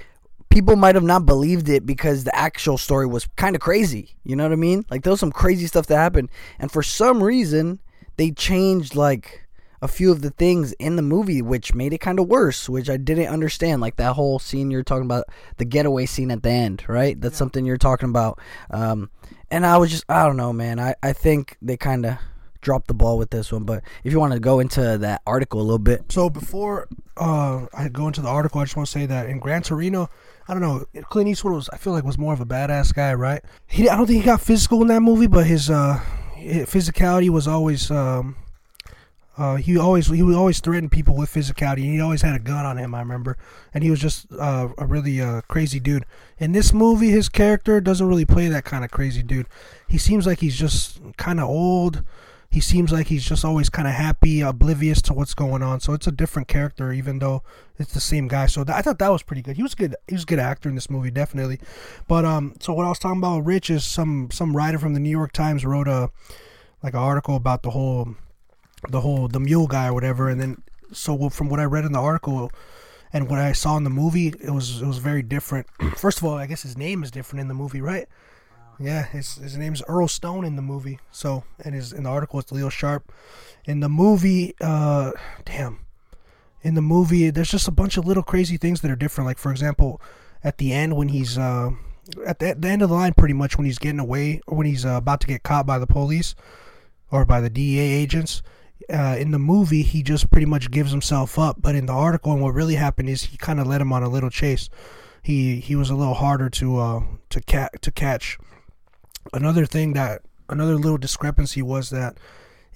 people 0.48 0.76
might 0.76 0.94
have 0.94 1.04
not 1.04 1.26
believed 1.26 1.68
it 1.68 1.84
because 1.84 2.24
the 2.24 2.34
actual 2.34 2.78
story 2.78 3.06
was 3.06 3.28
kind 3.36 3.54
of 3.54 3.60
crazy. 3.60 4.16
You 4.24 4.36
know 4.36 4.44
what 4.44 4.52
I 4.52 4.56
mean? 4.56 4.84
Like 4.90 5.02
there 5.02 5.10
was 5.10 5.20
some 5.20 5.32
crazy 5.32 5.66
stuff 5.66 5.86
that 5.86 5.96
happened, 5.96 6.30
and 6.58 6.70
for 6.70 6.82
some 6.82 7.22
reason 7.22 7.80
they 8.16 8.30
changed 8.30 8.94
like 8.94 9.46
a 9.82 9.88
few 9.88 10.10
of 10.10 10.22
the 10.22 10.30
things 10.30 10.72
in 10.74 10.96
the 10.96 11.02
movie, 11.02 11.42
which 11.42 11.74
made 11.74 11.92
it 11.92 11.98
kind 11.98 12.18
of 12.18 12.28
worse, 12.28 12.68
which 12.68 12.88
I 12.88 12.96
didn't 12.96 13.28
understand. 13.28 13.80
Like 13.80 13.96
that 13.96 14.14
whole 14.14 14.38
scene 14.38 14.70
you're 14.70 14.82
talking 14.82 15.04
about, 15.04 15.24
the 15.58 15.64
getaway 15.64 16.06
scene 16.06 16.30
at 16.30 16.42
the 16.42 16.50
end, 16.50 16.84
right? 16.88 17.20
That's 17.20 17.34
yeah. 17.34 17.38
something 17.38 17.64
you're 17.66 17.76
talking 17.76 18.08
about. 18.08 18.40
Um, 18.70 19.10
and 19.50 19.66
I 19.66 19.76
was 19.76 19.90
just, 19.90 20.04
I 20.08 20.24
don't 20.24 20.36
know, 20.36 20.52
man. 20.52 20.80
I, 20.80 20.94
I 21.02 21.12
think 21.12 21.56
they 21.60 21.76
kind 21.76 22.06
of 22.06 22.18
dropped 22.62 22.88
the 22.88 22.94
ball 22.94 23.18
with 23.18 23.30
this 23.30 23.52
one. 23.52 23.64
But 23.64 23.84
if 24.02 24.12
you 24.12 24.18
want 24.18 24.32
to 24.32 24.40
go 24.40 24.60
into 24.60 24.98
that 24.98 25.22
article 25.26 25.60
a 25.60 25.62
little 25.62 25.78
bit. 25.78 26.10
So 26.10 26.28
before 26.30 26.88
uh, 27.16 27.66
I 27.72 27.88
go 27.88 28.06
into 28.06 28.22
the 28.22 28.28
article, 28.28 28.60
I 28.60 28.64
just 28.64 28.76
want 28.76 28.88
to 28.88 28.92
say 28.92 29.06
that 29.06 29.28
in 29.28 29.38
Gran 29.38 29.62
Torino, 29.62 30.10
I 30.48 30.54
don't 30.54 30.62
know. 30.62 30.84
Clint 31.04 31.28
Eastwood 31.28 31.54
was, 31.54 31.68
I 31.72 31.76
feel 31.76 31.92
like, 31.92 32.04
was 32.04 32.18
more 32.18 32.32
of 32.32 32.40
a 32.40 32.46
badass 32.46 32.94
guy, 32.94 33.14
right? 33.14 33.42
He, 33.66 33.88
I 33.88 33.96
don't 33.96 34.06
think 34.06 34.20
he 34.20 34.24
got 34.24 34.40
physical 34.40 34.80
in 34.82 34.88
that 34.88 35.00
movie, 35.00 35.26
but 35.26 35.46
his, 35.46 35.68
uh, 35.68 36.00
physicality 36.36 37.28
was 37.30 37.48
always, 37.48 37.90
um, 37.90 38.36
uh, 39.38 39.56
he 39.56 39.76
always 39.76 40.06
he 40.06 40.22
would 40.22 40.34
always 40.34 40.60
threaten 40.60 40.88
people 40.88 41.14
with 41.14 41.32
physicality. 41.32 41.84
And 41.84 41.92
he 41.92 42.00
always 42.00 42.22
had 42.22 42.34
a 42.34 42.38
gun 42.38 42.64
on 42.64 42.78
him. 42.78 42.94
I 42.94 43.00
remember, 43.00 43.36
and 43.74 43.84
he 43.84 43.90
was 43.90 44.00
just 44.00 44.26
uh, 44.32 44.68
a 44.78 44.86
really 44.86 45.20
uh, 45.20 45.42
crazy 45.42 45.78
dude. 45.78 46.06
In 46.38 46.52
this 46.52 46.72
movie, 46.72 47.10
his 47.10 47.28
character 47.28 47.80
doesn't 47.80 48.06
really 48.06 48.24
play 48.24 48.48
that 48.48 48.64
kind 48.64 48.84
of 48.84 48.90
crazy 48.90 49.22
dude. 49.22 49.46
He 49.88 49.98
seems 49.98 50.26
like 50.26 50.40
he's 50.40 50.56
just 50.56 51.00
kind 51.16 51.38
of 51.38 51.48
old 51.48 52.02
he 52.50 52.60
seems 52.60 52.92
like 52.92 53.08
he's 53.08 53.24
just 53.24 53.44
always 53.44 53.68
kind 53.68 53.88
of 53.88 53.94
happy, 53.94 54.40
oblivious 54.40 55.02
to 55.02 55.12
what's 55.12 55.34
going 55.34 55.62
on. 55.62 55.80
So 55.80 55.92
it's 55.92 56.06
a 56.06 56.12
different 56.12 56.48
character, 56.48 56.92
even 56.92 57.18
though 57.18 57.42
it's 57.78 57.92
the 57.92 58.00
same 58.00 58.28
guy. 58.28 58.46
So 58.46 58.64
th- 58.64 58.76
I 58.76 58.82
thought 58.82 58.98
that 58.98 59.10
was 59.10 59.22
pretty 59.22 59.42
good. 59.42 59.56
He 59.56 59.62
was 59.62 59.74
good. 59.74 59.94
He 60.08 60.14
was 60.14 60.22
a 60.22 60.26
good 60.26 60.38
actor 60.38 60.68
in 60.68 60.74
this 60.74 60.90
movie, 60.90 61.10
definitely. 61.10 61.60
But 62.08 62.24
um, 62.24 62.54
so 62.60 62.72
what 62.72 62.86
I 62.86 62.88
was 62.88 62.98
talking 62.98 63.18
about, 63.18 63.44
Rich, 63.44 63.70
is 63.70 63.84
some 63.84 64.30
some 64.30 64.56
writer 64.56 64.78
from 64.78 64.94
the 64.94 65.00
New 65.00 65.10
York 65.10 65.32
Times 65.32 65.64
wrote 65.64 65.88
a 65.88 66.10
like 66.82 66.94
an 66.94 67.00
article 67.00 67.36
about 67.36 67.62
the 67.62 67.70
whole 67.70 68.14
the 68.88 69.00
whole 69.00 69.28
the 69.28 69.40
mule 69.40 69.66
guy 69.66 69.88
or 69.88 69.94
whatever, 69.94 70.28
and 70.28 70.40
then 70.40 70.62
so 70.92 71.28
from 71.28 71.48
what 71.48 71.60
I 71.60 71.64
read 71.64 71.84
in 71.84 71.92
the 71.92 72.00
article 72.00 72.50
and 73.12 73.28
what 73.28 73.38
I 73.38 73.52
saw 73.52 73.76
in 73.76 73.84
the 73.84 73.90
movie, 73.90 74.28
it 74.28 74.50
was 74.50 74.82
it 74.82 74.86
was 74.86 74.98
very 74.98 75.22
different. 75.22 75.66
First 75.96 76.18
of 76.18 76.24
all, 76.24 76.34
I 76.34 76.46
guess 76.46 76.62
his 76.62 76.76
name 76.76 77.02
is 77.02 77.10
different 77.10 77.40
in 77.40 77.48
the 77.48 77.54
movie, 77.54 77.80
right? 77.80 78.08
Yeah, 78.78 79.04
his 79.06 79.36
his 79.36 79.56
name's 79.56 79.82
Earl 79.88 80.08
Stone 80.08 80.44
in 80.44 80.56
the 80.56 80.62
movie. 80.62 80.98
So, 81.10 81.44
and 81.64 81.74
his 81.74 81.92
in 81.92 82.04
the 82.04 82.10
article 82.10 82.38
it's 82.40 82.52
Leo 82.52 82.68
Sharp. 82.68 83.10
In 83.64 83.80
the 83.80 83.88
movie, 83.88 84.54
uh, 84.60 85.12
damn, 85.44 85.80
in 86.62 86.74
the 86.74 86.82
movie 86.82 87.30
there's 87.30 87.50
just 87.50 87.68
a 87.68 87.72
bunch 87.72 87.96
of 87.96 88.06
little 88.06 88.22
crazy 88.22 88.56
things 88.56 88.80
that 88.82 88.90
are 88.90 88.96
different. 88.96 89.26
Like 89.26 89.38
for 89.38 89.50
example, 89.50 90.00
at 90.44 90.58
the 90.58 90.72
end 90.72 90.96
when 90.96 91.08
he's 91.08 91.38
uh, 91.38 91.70
at 92.26 92.38
the, 92.38 92.54
the 92.58 92.68
end 92.68 92.82
of 92.82 92.90
the 92.90 92.94
line, 92.94 93.14
pretty 93.14 93.34
much 93.34 93.56
when 93.56 93.64
he's 93.64 93.78
getting 93.78 94.00
away 94.00 94.40
or 94.46 94.56
when 94.58 94.66
he's 94.66 94.84
uh, 94.84 94.90
about 94.90 95.20
to 95.22 95.26
get 95.26 95.42
caught 95.42 95.66
by 95.66 95.78
the 95.78 95.86
police 95.86 96.34
or 97.10 97.24
by 97.24 97.40
the 97.40 97.50
DEA 97.50 97.80
agents. 97.80 98.42
Uh, 98.92 99.16
in 99.18 99.30
the 99.30 99.38
movie, 99.38 99.82
he 99.82 100.02
just 100.02 100.30
pretty 100.30 100.46
much 100.46 100.70
gives 100.70 100.92
himself 100.92 101.38
up, 101.38 101.56
but 101.60 101.74
in 101.74 101.86
the 101.86 101.92
article, 101.92 102.32
and 102.32 102.42
what 102.42 102.54
really 102.54 102.76
happened 102.76 103.08
is 103.08 103.24
he 103.24 103.36
kind 103.36 103.58
of 103.58 103.66
led 103.66 103.80
him 103.80 103.92
on 103.92 104.02
a 104.02 104.08
little 104.08 104.30
chase. 104.30 104.68
He 105.22 105.58
he 105.60 105.74
was 105.74 105.90
a 105.90 105.96
little 105.96 106.14
harder 106.14 106.48
to 106.50 106.78
uh 106.78 107.00
to 107.30 107.40
cat 107.40 107.82
to 107.82 107.90
catch 107.90 108.38
another 109.32 109.66
thing 109.66 109.92
that 109.94 110.22
another 110.48 110.76
little 110.76 110.98
discrepancy 110.98 111.62
was 111.62 111.90
that 111.90 112.18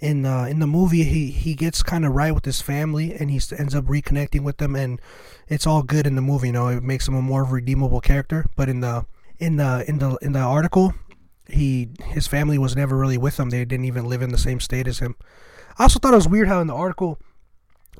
in 0.00 0.24
uh, 0.24 0.44
in 0.44 0.58
the 0.58 0.66
movie 0.66 1.04
he 1.04 1.30
he 1.30 1.54
gets 1.54 1.82
kind 1.82 2.04
of 2.04 2.12
right 2.12 2.34
with 2.34 2.44
his 2.44 2.60
family 2.60 3.12
and 3.12 3.30
he 3.30 3.40
ends 3.56 3.74
up 3.74 3.84
reconnecting 3.84 4.42
with 4.42 4.56
them 4.56 4.74
and 4.74 5.00
it's 5.46 5.66
all 5.66 5.82
good 5.82 6.06
in 6.06 6.16
the 6.16 6.22
movie 6.22 6.48
you 6.48 6.52
know 6.52 6.68
it 6.68 6.82
makes 6.82 7.06
him 7.06 7.14
a 7.14 7.22
more 7.22 7.44
redeemable 7.44 8.00
character. 8.00 8.46
But 8.56 8.68
in 8.68 8.80
the 8.80 9.04
in 9.38 9.56
the 9.56 9.84
in 9.86 9.98
the 9.98 10.16
in 10.22 10.32
the 10.32 10.40
article 10.40 10.94
he 11.48 11.90
his 12.06 12.26
family 12.26 12.58
was 12.58 12.74
never 12.74 12.96
really 12.96 13.18
with 13.18 13.38
him. 13.38 13.50
They 13.50 13.64
didn't 13.64 13.84
even 13.84 14.06
live 14.06 14.22
in 14.22 14.30
the 14.30 14.38
same 14.38 14.60
state 14.60 14.88
as 14.88 15.00
him. 15.00 15.16
I 15.78 15.84
also 15.84 15.98
thought 15.98 16.12
it 16.14 16.16
was 16.16 16.28
weird 16.28 16.48
how 16.48 16.60
in 16.60 16.66
the 16.66 16.74
article 16.74 17.18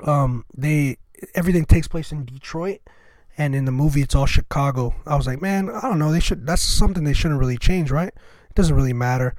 um 0.03 0.45
they 0.55 0.97
everything 1.35 1.65
takes 1.65 1.87
place 1.87 2.11
in 2.11 2.25
detroit 2.25 2.79
and 3.37 3.53
in 3.53 3.65
the 3.65 3.71
movie 3.71 4.01
it's 4.01 4.15
all 4.15 4.25
chicago. 4.25 4.95
I 5.05 5.15
was 5.15 5.27
like 5.27 5.41
man 5.41 5.69
i 5.69 5.81
don't 5.81 5.99
know 5.99 6.11
they 6.11 6.19
should 6.19 6.47
that's 6.47 6.63
something 6.63 7.03
they 7.03 7.13
shouldn't 7.13 7.39
really 7.39 7.57
change 7.57 7.91
right 7.91 8.13
it 8.51 8.55
doesn't 8.55 8.75
really 8.75 8.91
matter. 8.91 9.33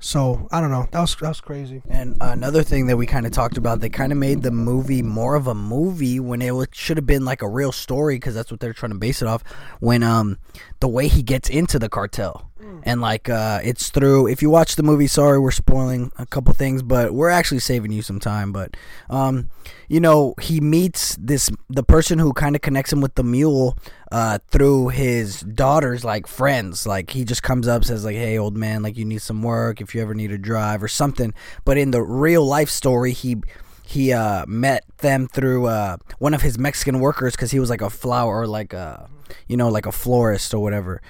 So 0.00 0.48
I 0.50 0.60
don't 0.60 0.70
know. 0.70 0.86
That 0.92 1.00
was 1.00 1.14
that 1.16 1.28
was 1.28 1.40
crazy. 1.40 1.82
And 1.88 2.16
another 2.20 2.62
thing 2.62 2.86
that 2.86 2.96
we 2.96 3.04
kind 3.04 3.26
of 3.26 3.32
talked 3.32 3.58
about, 3.58 3.80
they 3.80 3.90
kind 3.90 4.10
of 4.10 4.16
made 4.16 4.42
the 4.42 4.50
movie 4.50 5.02
more 5.02 5.34
of 5.34 5.46
a 5.46 5.54
movie 5.54 6.18
when 6.18 6.40
it 6.40 6.74
should 6.74 6.96
have 6.96 7.06
been 7.06 7.24
like 7.24 7.42
a 7.42 7.48
real 7.48 7.72
story 7.72 8.16
because 8.16 8.34
that's 8.34 8.50
what 8.50 8.60
they're 8.60 8.72
trying 8.72 8.92
to 8.92 8.98
base 8.98 9.20
it 9.20 9.28
off. 9.28 9.42
When 9.80 10.02
um 10.02 10.38
the 10.80 10.88
way 10.88 11.08
he 11.08 11.22
gets 11.22 11.50
into 11.50 11.78
the 11.78 11.88
cartel 11.88 12.47
mm. 12.60 12.82
and 12.84 13.00
like 13.00 13.28
uh 13.28 13.60
it's 13.62 13.90
through. 13.90 14.28
If 14.28 14.42
you 14.42 14.50
watch 14.50 14.76
the 14.76 14.82
movie, 14.82 15.06
sorry 15.06 15.38
we're 15.38 15.50
spoiling 15.50 16.10
a 16.18 16.26
couple 16.26 16.52
things, 16.54 16.82
but 16.82 17.12
we're 17.12 17.30
actually 17.30 17.60
saving 17.60 17.92
you 17.92 18.02
some 18.02 18.20
time. 18.20 18.52
But 18.52 18.76
um 19.08 19.50
you 19.88 20.00
know 20.00 20.34
he 20.40 20.60
meets 20.60 21.16
this 21.16 21.50
the 21.68 21.82
person 21.82 22.18
who 22.18 22.32
kind 22.32 22.54
of 22.54 22.62
connects 22.62 22.92
him 22.92 23.00
with 23.00 23.14
the 23.14 23.24
mule 23.24 23.76
uh, 24.10 24.38
through 24.48 24.88
his 24.88 25.40
daughter's 25.40 26.04
like 26.04 26.26
friends. 26.26 26.86
Like 26.86 27.10
he 27.10 27.24
just 27.24 27.42
comes 27.42 27.68
up 27.68 27.84
says 27.84 28.04
like, 28.04 28.16
"Hey, 28.16 28.38
old 28.38 28.56
man, 28.56 28.82
like 28.82 28.96
you 28.96 29.04
need 29.04 29.22
some 29.22 29.42
work 29.42 29.80
if 29.80 29.94
you 29.94 30.02
ever 30.02 30.14
need 30.14 30.32
a 30.32 30.38
drive 30.38 30.82
or 30.82 30.88
something." 30.88 31.34
But 31.64 31.78
in 31.78 31.90
the 31.90 32.02
real 32.02 32.44
life 32.44 32.70
story, 32.70 33.12
he 33.12 33.36
he 33.84 34.12
uh, 34.12 34.44
met 34.46 34.84
them 34.98 35.28
through 35.28 35.66
uh, 35.66 35.96
one 36.18 36.34
of 36.34 36.42
his 36.42 36.58
Mexican 36.58 37.00
workers 37.00 37.34
because 37.34 37.50
he 37.50 37.58
was 37.58 37.70
like 37.70 37.80
a 37.80 37.90
flower 37.90 38.40
or 38.40 38.46
like 38.46 38.72
a 38.72 39.08
you 39.46 39.56
know 39.56 39.68
like 39.68 39.86
a 39.86 39.92
florist 39.92 40.54
or 40.54 40.62
whatever. 40.62 41.02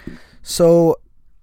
So 0.43 0.97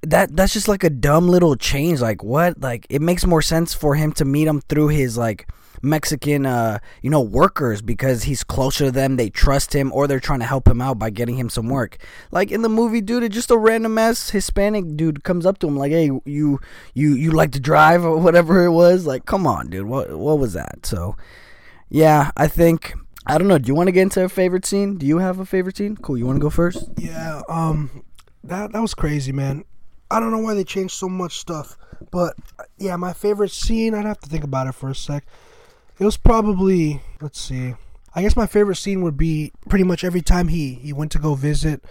that 0.09 0.35
that's 0.35 0.53
just 0.53 0.67
like 0.67 0.83
a 0.83 0.89
dumb 0.89 1.27
little 1.27 1.55
change. 1.55 2.01
Like 2.01 2.24
what? 2.24 2.59
Like 2.62 2.85
it 2.89 3.01
makes 3.01 3.25
more 3.25 3.41
sense 3.41 3.74
for 3.74 3.95
him 3.95 4.12
to 4.13 4.25
meet 4.25 4.47
him 4.47 4.62
through 4.62 4.89
his 4.89 5.17
like 5.17 5.47
Mexican, 5.81 6.45
uh, 6.45 6.79
you 7.01 7.09
know, 7.09 7.21
workers 7.21 7.81
because 7.81 8.24
he's 8.24 8.43
closer 8.43 8.85
to 8.85 8.91
them. 8.91 9.15
They 9.15 9.29
trust 9.29 9.74
him, 9.74 9.91
or 9.93 10.07
they're 10.07 10.19
trying 10.19 10.39
to 10.39 10.45
help 10.45 10.67
him 10.67 10.81
out 10.81 11.00
by 11.00 11.09
getting 11.09 11.38
him 11.38 11.50
some 11.50 11.69
work. 11.69 11.97
Like 12.31 12.51
in 12.51 12.62
the 12.62 12.69
movie, 12.69 13.01
dude, 13.01 13.24
it's 13.24 13.35
just 13.35 13.51
a 13.51 13.57
random 13.57 13.97
ass 13.97 14.29
Hispanic 14.31 14.97
dude 14.97 15.24
comes 15.24 15.45
up 15.45 15.59
to 15.59 15.67
him 15.67 15.77
like, 15.77 15.91
"Hey, 15.91 16.05
you, 16.25 16.59
you, 16.93 17.13
you 17.13 17.31
like 17.31 17.51
to 17.51 17.59
drive 17.59 18.03
or 18.03 18.17
whatever 18.17 18.65
it 18.65 18.71
was." 18.71 19.05
Like, 19.05 19.25
come 19.25 19.45
on, 19.45 19.69
dude, 19.69 19.88
what, 19.88 20.17
what 20.17 20.39
was 20.39 20.53
that? 20.53 20.85
So, 20.85 21.15
yeah, 21.89 22.31
I 22.35 22.47
think 22.47 22.93
I 23.27 23.38
don't 23.38 23.47
know. 23.47 23.57
Do 23.57 23.67
you 23.67 23.75
want 23.75 23.88
to 23.88 23.91
get 23.91 24.01
into 24.01 24.24
a 24.24 24.29
favorite 24.29 24.65
scene? 24.65 24.97
Do 24.97 25.05
you 25.05 25.19
have 25.19 25.39
a 25.39 25.45
favorite 25.45 25.77
scene? 25.77 25.97
Cool. 25.97 26.17
You 26.17 26.25
want 26.25 26.38
to 26.38 26.41
go 26.41 26.50
first? 26.50 26.89
Yeah, 26.97 27.41
um, 27.50 28.03
that 28.43 28.71
that 28.74 28.81
was 28.81 28.93
crazy, 28.93 29.31
man. 29.31 29.65
I 30.12 30.19
don't 30.19 30.31
know 30.31 30.39
why 30.39 30.53
they 30.53 30.63
changed 30.63 30.93
so 30.93 31.09
much 31.09 31.39
stuff, 31.39 31.77
but 32.12 32.35
yeah, 32.77 32.95
my 32.95 33.13
favorite 33.13 33.51
scene. 33.51 33.93
I'd 33.93 34.05
have 34.05 34.19
to 34.19 34.29
think 34.29 34.43
about 34.43 34.67
it 34.67 34.74
for 34.74 34.89
a 34.89 34.95
sec. 34.95 35.25
It 36.00 36.05
was 36.05 36.17
probably 36.17 37.01
let's 37.21 37.39
see. 37.39 37.74
I 38.13 38.21
guess 38.21 38.35
my 38.35 38.47
favorite 38.47 38.75
scene 38.75 39.01
would 39.01 39.17
be 39.17 39.51
pretty 39.69 39.83
much 39.83 40.03
every 40.03 40.21
time 40.21 40.47
he 40.50 40.75
he 40.75 40.93
went 40.93 41.12
to 41.13 41.19
go 41.19 41.35
visit 41.35 41.83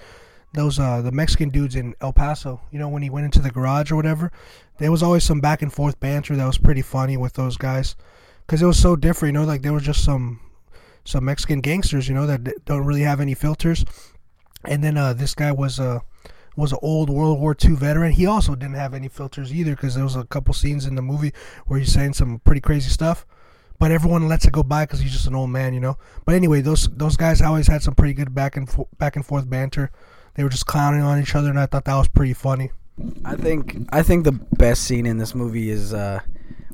those 0.53 0.79
uh 0.79 1.03
the 1.03 1.11
Mexican 1.11 1.49
dudes 1.49 1.75
in 1.75 1.95
El 2.01 2.13
Paso. 2.13 2.61
You 2.71 2.79
know 2.79 2.89
when 2.89 3.03
he 3.03 3.11
went 3.11 3.25
into 3.25 3.41
the 3.41 3.51
garage 3.51 3.91
or 3.91 3.97
whatever. 3.97 4.31
There 4.79 4.91
was 4.91 5.03
always 5.03 5.25
some 5.25 5.41
back 5.41 5.63
and 5.63 5.73
forth 5.73 6.01
banter 6.01 6.35
that 6.37 6.47
was 6.47 6.59
pretty 6.59 6.83
funny 6.83 7.17
with 7.17 7.35
those 7.35 7.57
guys, 7.57 7.95
because 8.47 8.63
it 8.63 8.67
was 8.67 8.79
so 8.79 8.97
different. 8.97 9.35
You 9.35 9.41
know, 9.41 9.47
like 9.47 9.63
there 9.63 9.73
was 9.73 9.85
just 9.85 10.05
some 10.05 10.41
some 11.05 11.25
Mexican 11.25 11.61
gangsters. 11.61 12.09
You 12.09 12.15
know 12.15 12.27
that 12.27 12.65
don't 12.65 12.85
really 12.85 13.03
have 13.03 13.21
any 13.21 13.35
filters. 13.35 13.85
And 14.65 14.83
then 14.83 14.97
uh, 14.97 15.13
this 15.13 15.35
guy 15.35 15.53
was 15.53 15.79
uh, 15.79 16.01
was 16.57 16.73
an 16.73 16.79
old 16.83 17.11
World 17.11 17.41
War 17.41 17.57
II 17.63 17.75
veteran. 17.75 18.13
He 18.13 18.27
also 18.27 18.55
didn't 18.55 18.77
have 18.77 18.95
any 18.95 19.09
filters 19.09 19.53
either 19.53 19.73
because 19.73 19.95
there 19.95 20.05
was 20.05 20.17
a 20.17 20.25
couple 20.25 20.55
scenes 20.55 20.87
in 20.87 20.95
the 20.95 21.03
movie 21.03 21.33
where 21.67 21.79
he's 21.79 21.93
saying 21.93 22.15
some 22.15 22.41
pretty 22.41 22.61
crazy 22.61 22.91
stuff. 22.91 23.27
But 23.79 23.91
everyone 23.91 24.29
lets 24.29 24.45
it 24.47 24.53
go 24.53 24.63
by 24.63 24.85
because 24.85 25.01
he's 25.01 25.13
just 25.13 25.27
an 25.27 25.35
old 25.35 25.51
man, 25.51 25.75
you 25.75 25.81
know. 25.81 25.99
But 26.25 26.37
anyway, 26.37 26.61
those 26.61 26.89
those 26.89 27.17
guys 27.17 27.43
always 27.43 27.67
had 27.67 27.83
some 27.83 27.95
pretty 27.95 28.15
good 28.15 28.35
back 28.35 28.57
and 28.57 28.71
fo- 28.71 28.89
back 28.99 29.17
and 29.17 29.27
forth 29.27 29.51
banter. 29.51 29.91
They 30.35 30.45
were 30.45 30.49
just 30.49 30.67
clowning 30.67 31.03
on 31.03 31.21
each 31.21 31.35
other, 31.35 31.51
and 31.51 31.59
I 31.59 31.67
thought 31.67 31.85
that 31.87 31.97
was 31.97 32.09
pretty 32.09 32.35
funny. 32.35 32.71
I 33.25 33.35
think 33.35 33.77
I 33.91 34.03
think 34.03 34.25
the 34.25 34.33
best 34.33 34.85
scene 34.85 35.07
in 35.07 35.19
this 35.19 35.35
movie 35.35 35.71
is 35.71 35.93
uh, 35.93 36.21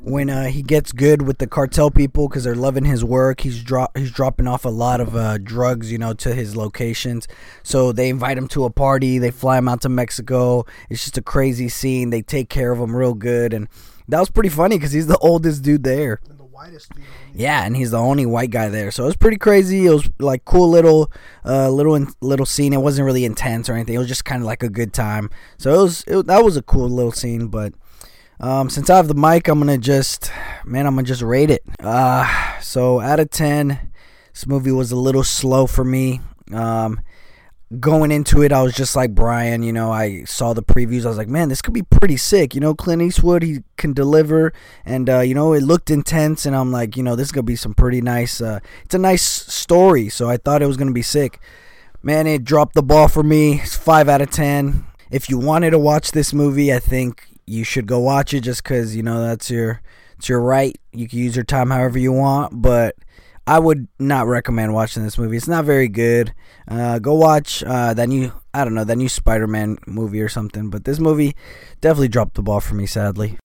when 0.03 0.29
uh, 0.29 0.45
he 0.45 0.63
gets 0.63 0.91
good 0.91 1.21
with 1.21 1.37
the 1.37 1.45
cartel 1.45 1.91
people 1.91 2.27
because 2.27 2.43
they're 2.43 2.55
loving 2.55 2.85
his 2.85 3.03
work. 3.03 3.41
He's 3.41 3.63
drop 3.63 3.95
he's 3.95 4.11
dropping 4.11 4.47
off 4.47 4.65
a 4.65 4.69
lot 4.69 4.99
of 4.99 5.15
uh, 5.15 5.37
drugs, 5.37 5.91
you 5.91 5.97
know, 5.97 6.13
to 6.15 6.33
his 6.33 6.55
locations. 6.55 7.27
So 7.63 7.91
they 7.91 8.09
invite 8.09 8.37
him 8.37 8.47
to 8.49 8.65
a 8.65 8.69
party. 8.69 9.19
They 9.19 9.31
fly 9.31 9.57
him 9.57 9.67
out 9.67 9.81
to 9.81 9.89
Mexico. 9.89 10.65
It's 10.89 11.03
just 11.03 11.17
a 11.17 11.21
crazy 11.21 11.69
scene. 11.69 12.09
They 12.09 12.21
take 12.21 12.49
care 12.49 12.71
of 12.71 12.79
him 12.79 12.95
real 12.95 13.13
good, 13.13 13.53
and 13.53 13.67
that 14.07 14.19
was 14.19 14.31
pretty 14.31 14.49
funny 14.49 14.77
because 14.77 14.91
he's 14.91 15.07
the 15.07 15.17
oldest 15.19 15.63
dude 15.63 15.83
there. 15.83 16.19
Yeah, 17.33 17.63
and 17.63 17.75
he's 17.75 17.91
the 17.91 17.97
only 17.97 18.25
white 18.25 18.51
guy 18.51 18.69
there, 18.69 18.91
so 18.91 19.03
it 19.03 19.07
was 19.07 19.15
pretty 19.15 19.37
crazy. 19.37 19.85
It 19.85 19.91
was 19.91 20.09
like 20.19 20.45
cool 20.45 20.69
little, 20.69 21.11
uh, 21.45 21.69
little 21.69 22.07
little 22.21 22.45
scene. 22.45 22.73
It 22.73 22.81
wasn't 22.81 23.05
really 23.05 23.25
intense 23.25 23.69
or 23.69 23.73
anything. 23.73 23.95
It 23.95 23.99
was 23.99 24.07
just 24.07 24.25
kind 24.25 24.41
of 24.41 24.47
like 24.47 24.63
a 24.63 24.69
good 24.69 24.93
time. 24.93 25.29
So 25.57 25.73
it 25.73 25.81
was 25.81 26.03
it, 26.07 26.25
that 26.25 26.43
was 26.43 26.57
a 26.57 26.61
cool 26.63 26.89
little 26.89 27.11
scene, 27.11 27.47
but 27.47 27.73
um, 28.41 28.69
since 28.71 28.89
I 28.89 28.97
have 28.97 29.07
the 29.07 29.13
mic, 29.13 29.47
I'm 29.47 29.59
gonna 29.59 29.77
just, 29.77 30.31
man, 30.65 30.87
I'm 30.87 30.95
gonna 30.95 31.07
just 31.07 31.21
rate 31.21 31.51
it. 31.51 31.63
Uh, 31.79 32.59
so 32.59 32.99
out 32.99 33.19
of 33.19 33.29
ten, 33.29 33.91
this 34.33 34.47
movie 34.47 34.71
was 34.71 34.91
a 34.91 34.95
little 34.95 35.23
slow 35.23 35.67
for 35.67 35.83
me. 35.83 36.21
Um, 36.51 37.01
going 37.79 38.11
into 38.11 38.41
it, 38.41 38.51
I 38.51 38.63
was 38.63 38.73
just 38.73 38.95
like 38.95 39.13
Brian. 39.13 39.61
You 39.61 39.71
know, 39.71 39.91
I 39.91 40.23
saw 40.23 40.53
the 40.53 40.63
previews. 40.63 41.05
I 41.05 41.09
was 41.09 41.17
like, 41.17 41.27
man, 41.27 41.49
this 41.49 41.61
could 41.61 41.75
be 41.75 41.83
pretty 41.83 42.17
sick. 42.17 42.55
You 42.55 42.61
know, 42.61 42.73
Clint 42.73 43.03
Eastwood, 43.03 43.43
he 43.43 43.59
can 43.77 43.93
deliver, 43.93 44.53
and 44.85 45.07
uh, 45.07 45.19
you 45.19 45.35
know, 45.35 45.53
it 45.53 45.61
looked 45.61 45.91
intense. 45.91 46.47
And 46.47 46.55
I'm 46.55 46.71
like, 46.71 46.97
you 46.97 47.03
know, 47.03 47.15
this 47.15 47.27
is 47.27 47.31
gonna 47.31 47.43
be 47.43 47.55
some 47.55 47.75
pretty 47.75 48.01
nice. 48.01 48.41
Uh, 48.41 48.59
it's 48.83 48.95
a 48.95 48.99
nice 48.99 49.21
story, 49.23 50.09
so 50.09 50.27
I 50.27 50.37
thought 50.37 50.63
it 50.63 50.67
was 50.67 50.77
gonna 50.77 50.91
be 50.91 51.03
sick. 51.03 51.39
Man, 52.01 52.25
it 52.25 52.43
dropped 52.43 52.73
the 52.73 52.81
ball 52.81 53.07
for 53.07 53.21
me. 53.21 53.61
It's 53.61 53.75
five 53.75 54.09
out 54.09 54.21
of 54.21 54.31
ten. 54.31 54.87
If 55.11 55.29
you 55.29 55.37
wanted 55.37 55.71
to 55.71 55.79
watch 55.79 56.11
this 56.11 56.33
movie, 56.33 56.73
I 56.73 56.79
think 56.79 57.27
you 57.51 57.63
should 57.63 57.85
go 57.85 57.99
watch 57.99 58.33
it 58.33 58.41
just 58.41 58.63
because 58.63 58.95
you 58.95 59.03
know 59.03 59.21
that's 59.21 59.51
your 59.51 59.81
it's 60.17 60.29
your 60.29 60.41
right. 60.41 60.77
You 60.93 61.07
can 61.07 61.19
use 61.19 61.35
your 61.35 61.45
time 61.45 61.69
however 61.69 61.99
you 61.99 62.11
want, 62.11 62.61
but 62.61 62.95
I 63.45 63.59
would 63.59 63.87
not 63.99 64.27
recommend 64.27 64.73
watching 64.73 65.03
this 65.03 65.17
movie. 65.17 65.35
It's 65.35 65.47
not 65.47 65.65
very 65.65 65.87
good. 65.87 66.33
Uh, 66.67 66.99
go 66.99 67.13
watch 67.13 67.63
uh, 67.63 67.93
that 67.93 68.07
new 68.07 68.31
I 68.53 68.63
don't 68.63 68.73
know 68.73 68.83
that 68.83 68.97
new 68.97 69.09
Spider-Man 69.09 69.79
movie 69.85 70.21
or 70.21 70.29
something. 70.29 70.69
But 70.69 70.85
this 70.85 70.99
movie 70.99 71.35
definitely 71.81 72.07
dropped 72.07 72.35
the 72.35 72.43
ball 72.43 72.61
for 72.61 72.75
me, 72.75 72.85
sadly. 72.85 73.37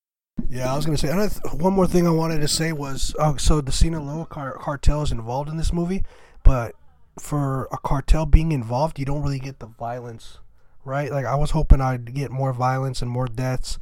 Yeah, 0.49 0.73
I 0.73 0.77
was 0.77 0.87
gonna 0.87 0.99
say 0.99 1.11
th- 1.13 1.55
one 1.55 1.73
more 1.73 1.87
thing 1.87 2.07
I 2.07 2.11
wanted 2.11 2.41
to 2.43 2.49
say 2.49 2.73
was 2.73 3.15
oh, 3.19 3.37
so 3.37 3.61
the 3.61 3.73
Sinaloa 3.73 4.27
car- 4.27 4.59
cartel 4.59 5.03
is 5.03 5.11
involved 5.11 5.49
in 5.49 5.57
this 5.57 5.73
movie, 5.73 6.05
but 6.45 6.75
for 7.19 7.69
a 7.73 7.79
cartel 7.79 8.27
being 8.27 8.53
involved, 8.53 8.99
you 8.99 9.05
don't 9.05 9.23
really 9.23 9.39
get 9.39 9.59
the 9.59 9.67
violence 9.67 10.39
right? 10.87 11.11
Like 11.11 11.27
I 11.27 11.35
was 11.35 11.51
hoping 11.51 11.81
I'd 11.81 12.15
get 12.15 12.31
more 12.31 12.53
violence 12.53 13.03
and 13.03 13.11
more 13.11 13.27
deaths, 13.27 13.79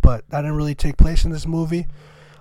but 0.00 0.28
that 0.30 0.42
didn't 0.42 0.56
really 0.56 0.74
take 0.74 0.96
place 0.96 1.24
in 1.24 1.30
this 1.30 1.46
movie. 1.46 1.86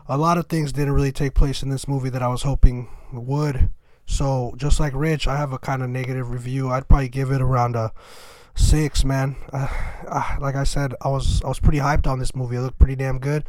A 0.08 0.18
lot 0.18 0.38
of 0.38 0.48
things 0.48 0.72
didn't 0.72 0.94
really 0.94 1.12
take 1.12 1.34
place 1.34 1.62
in 1.62 1.70
this 1.70 1.88
movie 1.88 2.10
that 2.10 2.22
I 2.22 2.28
was 2.28 2.44
hoping 2.44 2.90
would. 3.14 3.70
So 4.06 4.54
just 4.58 4.80
like 4.80 4.94
Rich, 4.96 5.28
I 5.28 5.38
have 5.38 5.52
a 5.52 5.60
kind 5.60 5.84
of 5.84 5.90
negative 5.90 6.32
review. 6.32 6.70
I'd 6.70 6.88
probably 6.88 7.10
give 7.10 7.32
it 7.32 7.42
around 7.42 7.76
a 7.76 7.92
six, 8.56 9.04
man. 9.04 9.36
Uh, 9.54 9.68
uh, 10.08 10.38
like 10.40 10.56
I 10.56 10.64
said, 10.64 10.96
I 11.02 11.10
was 11.10 11.42
I 11.44 11.48
was 11.48 11.60
pretty 11.60 11.80
hyped 11.80 12.08
on 12.08 12.20
this 12.20 12.36
movie. 12.36 12.56
It 12.56 12.62
looked 12.62 12.80
pretty 12.80 12.96
damn 12.96 13.20
good. 13.20 13.44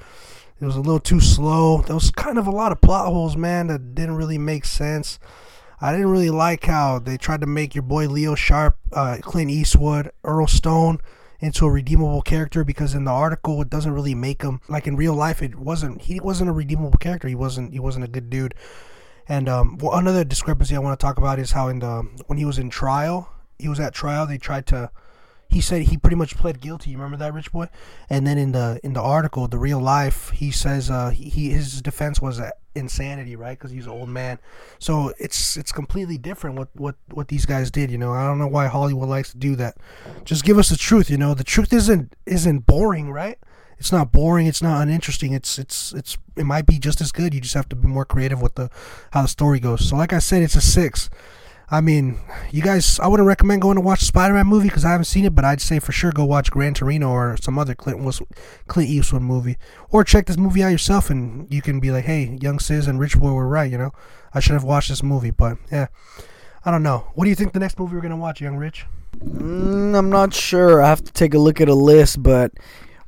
It 0.61 0.65
was 0.65 0.75
a 0.77 0.81
little 0.81 1.01
too 1.01 1.21
slow. 1.21 1.83
There 1.83 1.95
was 1.95 2.11
kind 2.11 2.39
of 2.39 2.49
a 2.49 2.51
lot 2.51 2.73
of 2.73 2.81
plot 2.81 3.07
holes, 3.07 3.37
man, 3.37 3.69
that 3.69 3.95
didn't 3.95 4.17
really 4.17 4.39
make 4.39 4.65
sense. 4.65 5.21
I 5.81 5.93
didn't 5.93 6.11
really 6.11 6.31
like 6.31 6.65
how 6.65 6.99
they 6.99 7.17
tried 7.17 7.41
to 7.43 7.47
make 7.47 7.75
your 7.75 7.83
boy 7.83 8.09
Leo 8.09 8.35
Sharp, 8.35 8.79
uh, 8.93 9.19
Clint 9.21 9.51
Eastwood, 9.51 10.11
Earl 10.25 10.47
Stone 10.49 10.99
into 11.41 11.65
a 11.67 11.71
redeemable 11.71 12.23
character 12.23 12.65
because 12.65 12.95
in 12.95 13.05
the 13.05 13.13
article 13.13 13.63
it 13.63 13.71
doesn't 13.71 13.93
really 13.93 14.15
make 14.15 14.43
him 14.43 14.61
like 14.69 14.89
in 14.89 14.97
real 14.97 15.15
life 15.15 15.41
it 15.41 15.55
wasn't 15.55 16.03
he 16.03 16.19
wasn't 16.19 16.51
a 16.51 16.53
redeemable 16.53 16.99
character. 16.99 17.29
He 17.29 17.37
wasn't 17.37 17.73
he 17.73 17.79
wasn't 17.79 18.05
a 18.05 18.09
good 18.09 18.29
dude. 18.29 18.55
And 19.29 19.49
um, 19.49 19.79
well, 19.79 19.95
another 19.95 20.25
discrepancy 20.25 20.75
I 20.75 20.81
want 20.81 20.99
to 20.99 21.05
talk 21.05 21.19
about 21.19 21.39
is 21.39 21.53
how 21.53 21.69
in 21.69 21.79
the 21.79 22.09
when 22.27 22.39
he 22.39 22.45
was 22.45 22.59
in 22.59 22.71
trial 22.71 23.33
he 23.59 23.69
was 23.69 23.79
at 23.79 23.95
trial 23.95 24.27
they 24.27 24.39
tried 24.39 24.67
to 24.69 24.91
he 25.49 25.61
said 25.61 25.83
he 25.83 25.97
pretty 25.97 26.17
much 26.17 26.37
pled 26.37 26.61
guilty. 26.61 26.91
You 26.91 26.99
remember 26.99 27.17
that, 27.19 27.33
Rich 27.33 27.53
Boy? 27.53 27.69
And 28.11 28.27
then 28.27 28.37
in 28.37 28.53
the 28.53 28.81
in 28.83 28.93
the 28.93 29.01
article, 29.01 29.49
the 29.49 29.59
real 29.59 29.81
life, 29.81 30.31
he 30.31 30.51
says 30.51 30.91
uh, 30.91 31.11
he 31.11 31.51
his 31.51 31.81
defense 31.81 32.21
was 32.21 32.41
insanity, 32.75 33.37
right? 33.37 33.59
Because 33.59 33.71
he's 33.71 33.87
an 33.87 33.93
old 33.93 34.09
man. 34.09 34.39
So 34.79 35.13
it's 35.19 35.57
it's 35.57 35.73
completely 35.73 36.19
different 36.19 36.57
what 36.59 36.69
what 36.75 36.97
what 37.13 37.29
these 37.29 37.47
guys 37.47 37.71
did. 37.71 37.91
You 37.91 37.99
know, 37.99 38.13
I 38.13 38.27
don't 38.27 38.39
know 38.39 38.47
why 38.47 38.67
Hollywood 38.67 39.09
likes 39.09 39.33
to 39.33 39.39
do 39.39 39.57
that. 39.57 39.77
Just 40.25 40.45
give 40.45 40.59
us 40.59 40.69
the 40.69 40.77
truth. 40.77 41.11
You 41.11 41.17
know, 41.17 41.35
the 41.35 41.45
truth 41.45 41.73
isn't 41.73 42.15
isn't 42.27 42.67
boring, 42.67 43.11
right? 43.11 43.39
It's 43.79 43.93
not 43.93 44.11
boring. 44.11 44.47
It's 44.47 44.63
not 44.63 44.83
uninteresting. 44.83 45.33
It's 45.33 45.59
it's 45.59 45.93
it's 45.93 46.19
it 46.37 46.45
might 46.45 46.67
be 46.67 46.79
just 46.79 47.01
as 47.01 47.13
good. 47.13 47.35
You 47.35 47.41
just 47.41 47.55
have 47.55 47.69
to 47.71 47.77
be 47.77 47.89
more 47.89 48.05
creative 48.05 48.43
with 48.43 48.57
the 48.57 48.71
how 49.13 49.23
the 49.23 49.29
story 49.29 49.61
goes. 49.61 49.89
So 49.89 49.97
like 49.97 50.13
I 50.13 50.19
said, 50.19 50.43
it's 50.43 50.57
a 50.57 50.61
six. 50.61 51.09
I 51.71 51.83
mean, 51.83 52.19
you 52.51 52.63
guys, 52.63 52.99
I 52.99 53.09
wouldn't 53.09 53.27
recommend 53.27 53.61
going 53.61 53.75
to 53.75 53.83
watch 53.83 54.01
a 54.01 54.07
Spider-Man 54.07 54.47
movie 54.47 54.69
because 54.69 54.87
I 54.87 54.91
haven't 54.91 55.05
seen 55.05 55.27
it, 55.27 55.35
but 55.35 55.45
I'd 55.45 55.61
say 55.61 55.79
for 55.79 55.93
sure 55.93 56.13
go 56.13 56.25
watch 56.25 56.51
Gran 56.51 56.73
Torino 56.73 57.11
or 57.11 57.37
some 57.43 57.59
other 57.59 57.75
Clint, 57.75 58.01
Clint 58.69 58.89
Eastwood 58.89 59.21
movie, 59.21 59.59
or 59.91 60.03
check 60.03 60.27
this 60.27 60.39
movie 60.39 60.63
out 60.63 60.69
yourself, 60.69 61.11
and 61.11 61.47
you 61.53 61.61
can 61.61 61.79
be 61.79 61.91
like, 61.91 62.07
"Hey, 62.07 62.39
Young 62.41 62.59
Sis 62.59 62.87
and 62.87 62.99
Rich 62.99 63.19
Boy 63.19 63.33
were 63.33 63.47
right," 63.47 63.71
you 63.71 63.77
know. 63.77 63.93
I 64.33 64.41
should 64.41 64.55
have 64.55 64.65
watched 64.65 64.89
this 64.89 65.03
movie, 65.03 65.31
but 65.31 65.59
yeah, 65.71 65.89
I 66.65 66.71
don't 66.71 66.83
know. 66.83 67.11
What 67.15 67.25
do 67.25 67.31
you 67.31 67.37
think 67.37 67.53
the 67.53 67.61
next 67.61 67.79
movie 67.79 67.95
we're 67.95 68.03
gonna 68.03 68.17
watch, 68.17 68.41
Young 68.41 68.57
Rich? 68.57 68.87
Mm, 69.19 69.99
I'm 69.99 70.11
not 70.11 70.33
sure. 70.33 70.83
I 70.83 70.89
have 70.89 71.05
to 71.05 71.13
take 71.13 71.35
a 71.35 71.39
look 71.39 71.61
at 71.61 71.69
a 71.69 71.75
list, 71.75 72.23
but 72.23 72.53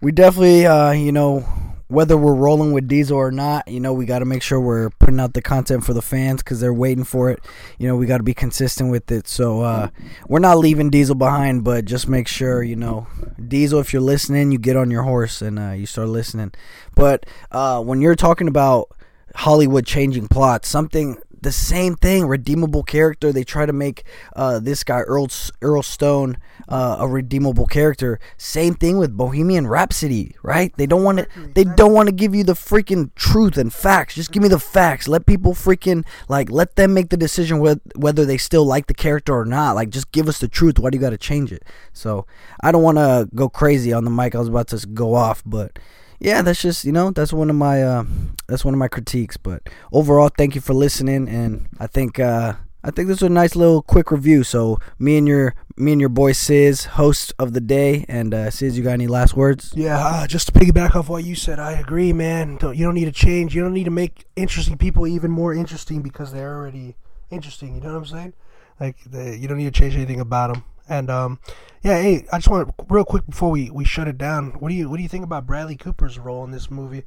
we 0.03 0.13
definitely, 0.13 0.67
uh, 0.67 0.91
you 0.91 1.13
know, 1.13 1.47
whether 1.91 2.17
we're 2.17 2.35
rolling 2.35 2.73
with 2.73 2.87
Diesel 2.87 3.17
or 3.17 3.33
not, 3.33 3.67
you 3.67 3.81
know, 3.81 3.93
we 3.93 4.07
got 4.07 4.21
to 4.21 4.25
make 4.25 4.43
sure 4.43 4.61
we're 4.61 4.91
putting 4.91 5.19
out 5.19 5.35
the 5.35 5.43
content 5.43 5.85
for 5.85 5.93
the 5.93 6.01
fans 6.01 6.41
because 6.41 6.61
they're 6.61 6.73
waiting 6.73 7.03
for 7.03 7.31
it. 7.31 7.41
You 7.79 7.89
know, 7.89 7.97
we 7.97 8.07
got 8.07 8.19
to 8.19 8.23
be 8.23 8.33
consistent 8.33 8.93
with 8.93 9.11
it. 9.11 9.27
So 9.27 9.63
uh, 9.63 9.89
we're 10.29 10.39
not 10.39 10.59
leaving 10.59 10.91
Diesel 10.91 11.17
behind, 11.17 11.65
but 11.65 11.87
just 11.87 12.09
make 12.09 12.29
sure, 12.29 12.63
you 12.63 12.77
know, 12.77 13.09
Diesel, 13.45 13.81
if 13.81 13.93
you're 13.93 14.03
listening, 14.03 14.53
you 14.53 14.59
get 14.59 14.77
on 14.77 14.89
your 14.91 15.03
horse 15.03 15.43
and 15.43 15.59
uh, 15.59 15.73
you 15.73 15.85
start 15.85 16.09
listening. 16.09 16.53
But 16.95 17.27
uh, 17.51 17.83
when 17.83 18.01
you're 18.01 18.15
talking 18.15 18.47
about 18.47 18.97
Hollywood 19.35 19.85
changing 19.85 20.29
plots, 20.29 20.69
something 20.69 21.19
the 21.43 21.53
same 21.53 21.95
thing, 21.97 22.27
redeemable 22.27 22.83
character. 22.83 23.33
They 23.33 23.45
try 23.45 23.67
to 23.67 23.73
make 23.73 24.05
uh, 24.37 24.59
this 24.59 24.85
guy 24.85 25.01
Earl 25.01 25.29
Earl 25.63 25.83
Stone 25.83 26.37
uh, 26.69 26.97
a 27.01 27.09
redeemable 27.09 27.67
character. 27.67 28.19
Same 28.37 28.75
thing 28.75 28.99
with 28.99 29.17
Bohemian 29.17 29.67
Rhapsody, 29.67 30.37
right? 30.43 30.73
They 30.77 30.87
don't 30.87 31.05
want 31.05 31.19
to. 31.19 31.27
They 31.55 31.65
don't 31.65 31.93
want 31.93 32.09
to 32.09 32.15
give 32.15 32.35
you 32.35 32.45
the 32.45 32.55
freaking 32.55 33.15
truth 33.15 33.57
and 33.57 33.73
facts. 33.73 34.15
Just 34.15 34.33
give 34.33 34.43
me 34.43 34.49
the 34.49 34.59
facts. 34.59 35.09
Let 35.09 35.27
people 35.27 35.55
freaking 35.55 36.05
like 36.29 36.51
let 36.51 36.77
them 36.77 36.95
make 36.95 37.11
the 37.11 37.17
decision 37.17 37.59
whether 37.59 37.81
whether 37.97 38.25
they 38.25 38.39
still 38.39 38.65
like 38.65 38.87
the 38.87 38.95
character 38.95 39.35
or 39.35 39.45
not. 39.45 39.75
Like 39.75 39.91
just 39.91 40.13
give 40.13 40.29
us 40.29 40.39
the 40.39 40.49
truth. 40.49 40.79
Why 40.79 40.91
do 40.91 40.97
you 40.97 41.03
got 41.03 41.11
to 41.11 41.19
change 41.19 41.53
it? 41.53 41.65
So 41.93 42.27
I 42.61 42.73
don't 42.73 42.83
want 42.83 42.99
to 42.99 43.29
go 43.35 43.49
crazy 43.49 43.93
on 43.93 44.05
the 44.05 44.11
mic. 44.11 44.35
I 44.35 44.39
was 44.39 44.49
about 44.49 44.69
to 44.69 44.87
go 44.87 45.15
off, 45.15 45.43
but 45.45 45.79
yeah, 46.21 46.43
that's 46.43 46.61
just 46.61 46.85
you 46.85 46.93
know 46.93 47.11
that's 47.11 47.33
one 47.33 47.51
of 47.51 47.57
my 47.57 47.83
uh, 47.83 48.05
that's 48.47 48.65
one 48.65 48.75
of 48.75 48.79
my 48.79 48.89
critiques. 48.89 49.37
But 49.37 49.69
overall, 49.93 50.31
thank 50.37 50.55
you 50.55 50.61
for 50.61 50.75
listening, 50.75 51.29
and 51.29 51.69
I 51.79 51.87
think 51.87 52.21
uh, 52.21 52.55
I 52.85 52.91
think 52.91 53.09
this 53.09 53.21
was 53.21 53.31
a 53.31 53.33
nice 53.33 53.57
little 53.57 53.83
quick 53.83 54.11
review. 54.11 54.45
So 54.45 54.79
me 54.99 55.17
and 55.17 55.27
your 55.27 55.55
me 55.77 55.93
and 55.93 56.01
your 56.01 56.11
boy 56.11 56.33
Sis, 56.33 56.85
host 56.85 57.33
of 57.39 57.55
the 57.55 57.61
day, 57.61 58.05
and 58.07 58.35
uh, 58.35 58.51
Sis, 58.51 58.77
you 58.77 58.85
got 58.85 58.93
any 58.93 59.07
last 59.07 59.35
words? 59.35 59.73
Yeah, 59.75 59.99
uh, 59.99 60.27
just 60.27 60.49
to 60.49 60.53
piggyback 60.53 60.95
off 60.95 61.09
what 61.09 61.25
you 61.25 61.35
said, 61.35 61.59
I 61.59 61.73
agree, 61.73 62.13
man. 62.13 62.57
Don't, 62.57 62.77
you 62.77 62.85
don't 62.85 62.95
need 62.95 63.07
to 63.07 63.13
change. 63.13 63.55
You 63.55 63.63
don't 63.63 63.75
need 63.75 63.85
to 63.85 63.91
make 63.91 64.27
interesting 64.37 64.77
people 64.77 65.07
even 65.07 65.31
more 65.31 65.55
interesting 65.55 66.03
because 66.03 66.33
they're 66.33 66.55
already 66.55 66.97
interesting. 67.31 67.75
You 67.75 67.81
know 67.81 67.93
what 67.93 67.99
I'm 67.99 68.07
saying? 68.07 68.33
Like 68.79 68.97
the, 69.07 69.39
you 69.39 69.49
don't 69.49 69.59
need 69.59 69.73
to 69.73 69.79
change 69.79 69.95
anything 69.95 70.21
about 70.21 70.55
him. 70.55 70.65
And 70.91 71.09
um, 71.09 71.39
yeah, 71.83 72.03
hey, 72.03 72.27
I 72.33 72.39
just 72.39 72.49
want 72.49 72.75
real 72.89 73.05
quick 73.05 73.25
before 73.25 73.51
we, 73.51 73.71
we 73.71 73.85
shut 73.85 74.09
it 74.09 74.19
down. 74.19 74.51
What 74.59 74.69
do 74.69 74.75
you 74.75 74.91
what 74.91 74.97
do 74.97 75.03
you 75.03 75.09
think 75.09 75.25
about 75.25 75.47
Bradley 75.47 75.77
Cooper's 75.77 76.19
role 76.19 76.45
in 76.45 76.51
this 76.51 76.71
movie? 76.71 77.05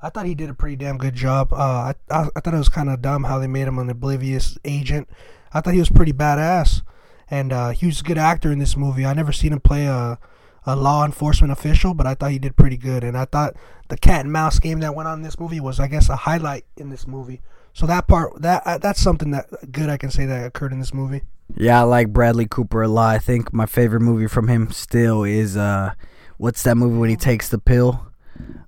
I 0.00 0.08
thought 0.08 0.26
he 0.26 0.34
did 0.34 0.48
a 0.48 0.54
pretty 0.54 0.76
damn 0.76 0.96
good 0.96 1.14
job. 1.14 1.52
Uh, 1.52 1.56
I, 1.56 1.94
I, 2.10 2.28
I 2.34 2.40
thought 2.40 2.54
it 2.54 2.58
was 2.58 2.68
kind 2.68 2.88
of 2.88 3.02
dumb 3.02 3.24
how 3.24 3.38
they 3.38 3.46
made 3.46 3.68
him 3.68 3.78
an 3.78 3.90
oblivious 3.90 4.56
agent. 4.64 5.08
I 5.52 5.60
thought 5.60 5.74
he 5.74 5.80
was 5.80 5.90
pretty 5.90 6.12
badass, 6.12 6.82
and 7.30 7.52
uh, 7.52 7.70
he 7.70 7.86
was 7.86 8.00
a 8.00 8.04
good 8.04 8.18
actor 8.18 8.50
in 8.50 8.58
this 8.58 8.76
movie. 8.76 9.04
I 9.04 9.12
never 9.12 9.32
seen 9.32 9.52
him 9.52 9.60
play 9.60 9.86
a 9.86 10.18
a 10.66 10.76
law 10.76 11.04
enforcement 11.04 11.52
official, 11.52 11.94
but 11.94 12.06
I 12.06 12.14
thought 12.14 12.30
he 12.30 12.38
did 12.38 12.56
pretty 12.56 12.76
good. 12.76 13.04
And 13.04 13.16
I 13.16 13.24
thought 13.24 13.56
the 13.88 13.96
cat 13.96 14.22
and 14.22 14.32
mouse 14.32 14.58
game 14.58 14.80
that 14.80 14.94
went 14.94 15.08
on 15.08 15.18
in 15.18 15.22
this 15.22 15.38
movie 15.38 15.60
was, 15.60 15.80
I 15.80 15.88
guess, 15.88 16.08
a 16.08 16.16
highlight 16.16 16.64
in 16.76 16.90
this 16.90 17.06
movie. 17.06 17.40
So 17.72 17.86
that 17.86 18.08
part, 18.08 18.42
that 18.42 18.62
uh, 18.66 18.78
that's 18.78 19.00
something 19.00 19.30
that 19.30 19.72
good 19.72 19.88
I 19.88 19.96
can 19.96 20.10
say 20.10 20.26
that 20.26 20.46
occurred 20.46 20.72
in 20.72 20.80
this 20.80 20.92
movie. 20.92 21.22
Yeah, 21.56 21.80
I 21.80 21.82
like 21.84 22.12
Bradley 22.12 22.46
Cooper 22.46 22.82
a 22.82 22.88
lot. 22.88 23.14
I 23.14 23.18
think 23.18 23.52
my 23.52 23.66
favorite 23.66 24.00
movie 24.00 24.26
from 24.26 24.48
him 24.48 24.70
still 24.70 25.24
is 25.24 25.56
uh, 25.56 25.92
what's 26.36 26.62
that 26.64 26.76
movie 26.76 26.98
when 26.98 27.10
he 27.10 27.16
takes 27.16 27.48
the 27.48 27.58
pill? 27.58 28.06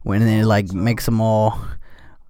When 0.02 0.22
it 0.22 0.44
like 0.46 0.72
makes 0.72 1.04
them 1.04 1.20
all, 1.20 1.60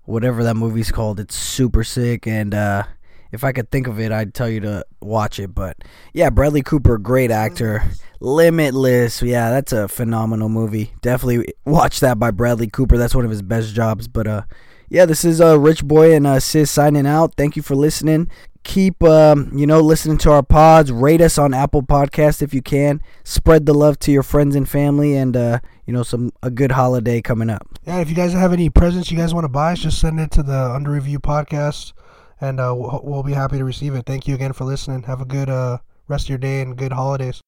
whatever 0.05 0.43
that 0.45 0.57
movie's 0.57 0.91
called. 0.91 1.21
It's 1.21 1.35
super 1.37 1.85
sick, 1.85 2.27
and 2.27 2.55
uh, 2.55 2.85
if 3.33 3.45
I 3.45 3.53
could 3.53 3.71
think 3.71 3.87
of 3.87 4.01
it, 4.01 4.13
I'd 4.13 4.35
tell 4.35 4.49
you 4.49 4.61
to 4.61 4.85
watch 5.01 5.39
it. 5.39 5.55
But 5.55 5.77
yeah, 6.13 6.31
Bradley 6.31 6.63
Cooper, 6.63 6.99
great 6.99 7.31
actor. 7.31 7.83
Limitless, 8.21 9.23
yeah, 9.23 9.51
that's 9.51 9.73
a 9.73 9.89
phenomenal 9.89 10.49
movie. 10.49 10.93
Definitely 11.01 11.55
watch 11.65 12.01
that 12.01 12.19
by 12.19 12.31
Bradley 12.31 12.69
Cooper. 12.69 12.99
That's 12.99 13.15
one 13.15 13.25
of 13.25 13.31
his 13.31 13.43
best 13.43 13.75
jobs. 13.75 14.09
But 14.09 14.27
uh, 14.27 14.43
yeah, 14.89 15.07
this 15.07 15.25
is 15.25 15.41
uh, 15.41 15.59
Rich 15.59 15.85
Boy 15.85 16.15
and 16.15 16.27
uh, 16.27 16.41
Sis 16.41 16.71
signing 16.71 17.07
out. 17.07 17.35
Thank 17.37 17.57
you 17.57 17.63
for 17.63 17.75
listening. 17.75 18.29
Keep 18.63 19.03
um, 19.03 19.51
you 19.57 19.67
know 19.67 19.81
listening 19.81 20.19
to 20.19 20.33
our 20.33 20.43
pods. 20.43 20.93
Rate 20.93 21.23
us 21.23 21.39
on 21.39 21.55
Apple 21.55 21.83
Podcast 21.83 22.43
if 22.43 22.53
you 22.53 22.61
can. 22.61 23.01
Spread 23.25 23.65
the 23.65 23.73
love 23.73 23.99
to 24.01 24.13
your 24.13 24.23
friends 24.23 24.55
and 24.55 24.69
family, 24.69 25.17
and 25.17 25.35
uh, 25.35 25.61
you 25.87 25.95
know 25.95 26.03
some 26.03 26.31
a 26.43 26.51
good 26.51 26.73
holiday 26.73 27.23
coming 27.23 27.49
up. 27.49 27.67
Yeah, 27.87 28.01
if 28.01 28.11
you 28.11 28.15
guys 28.15 28.35
have 28.35 28.53
any 28.53 28.69
presents 28.69 29.11
you 29.11 29.17
guys 29.17 29.33
want 29.33 29.45
to 29.45 29.49
buy, 29.49 29.75
just 29.77 29.99
send 29.99 30.21
it 30.21 30.31
to 30.33 30.43
the 30.43 30.73
Under 30.75 30.91
Review 30.91 31.21
podcast, 31.21 31.95
and 32.41 32.61
uh, 32.61 32.75
we'll, 32.77 33.23
be 33.23 33.33
happy 33.33 33.59
to 33.59 33.65
receive 33.65 33.95
it. 33.95 34.07
Thank 34.07 34.27
you 34.27 34.35
again 34.35 34.53
for 34.53 34.65
listening. 34.65 35.03
Have 35.05 35.21
a 35.21 35.27
good 35.27 35.51
uh, 35.51 35.79
rest 36.09 36.27
of 36.27 36.31
your 36.31 36.39
day 36.39 36.63
and 36.63 36.77
good 36.77 36.93
holidays. 36.93 37.41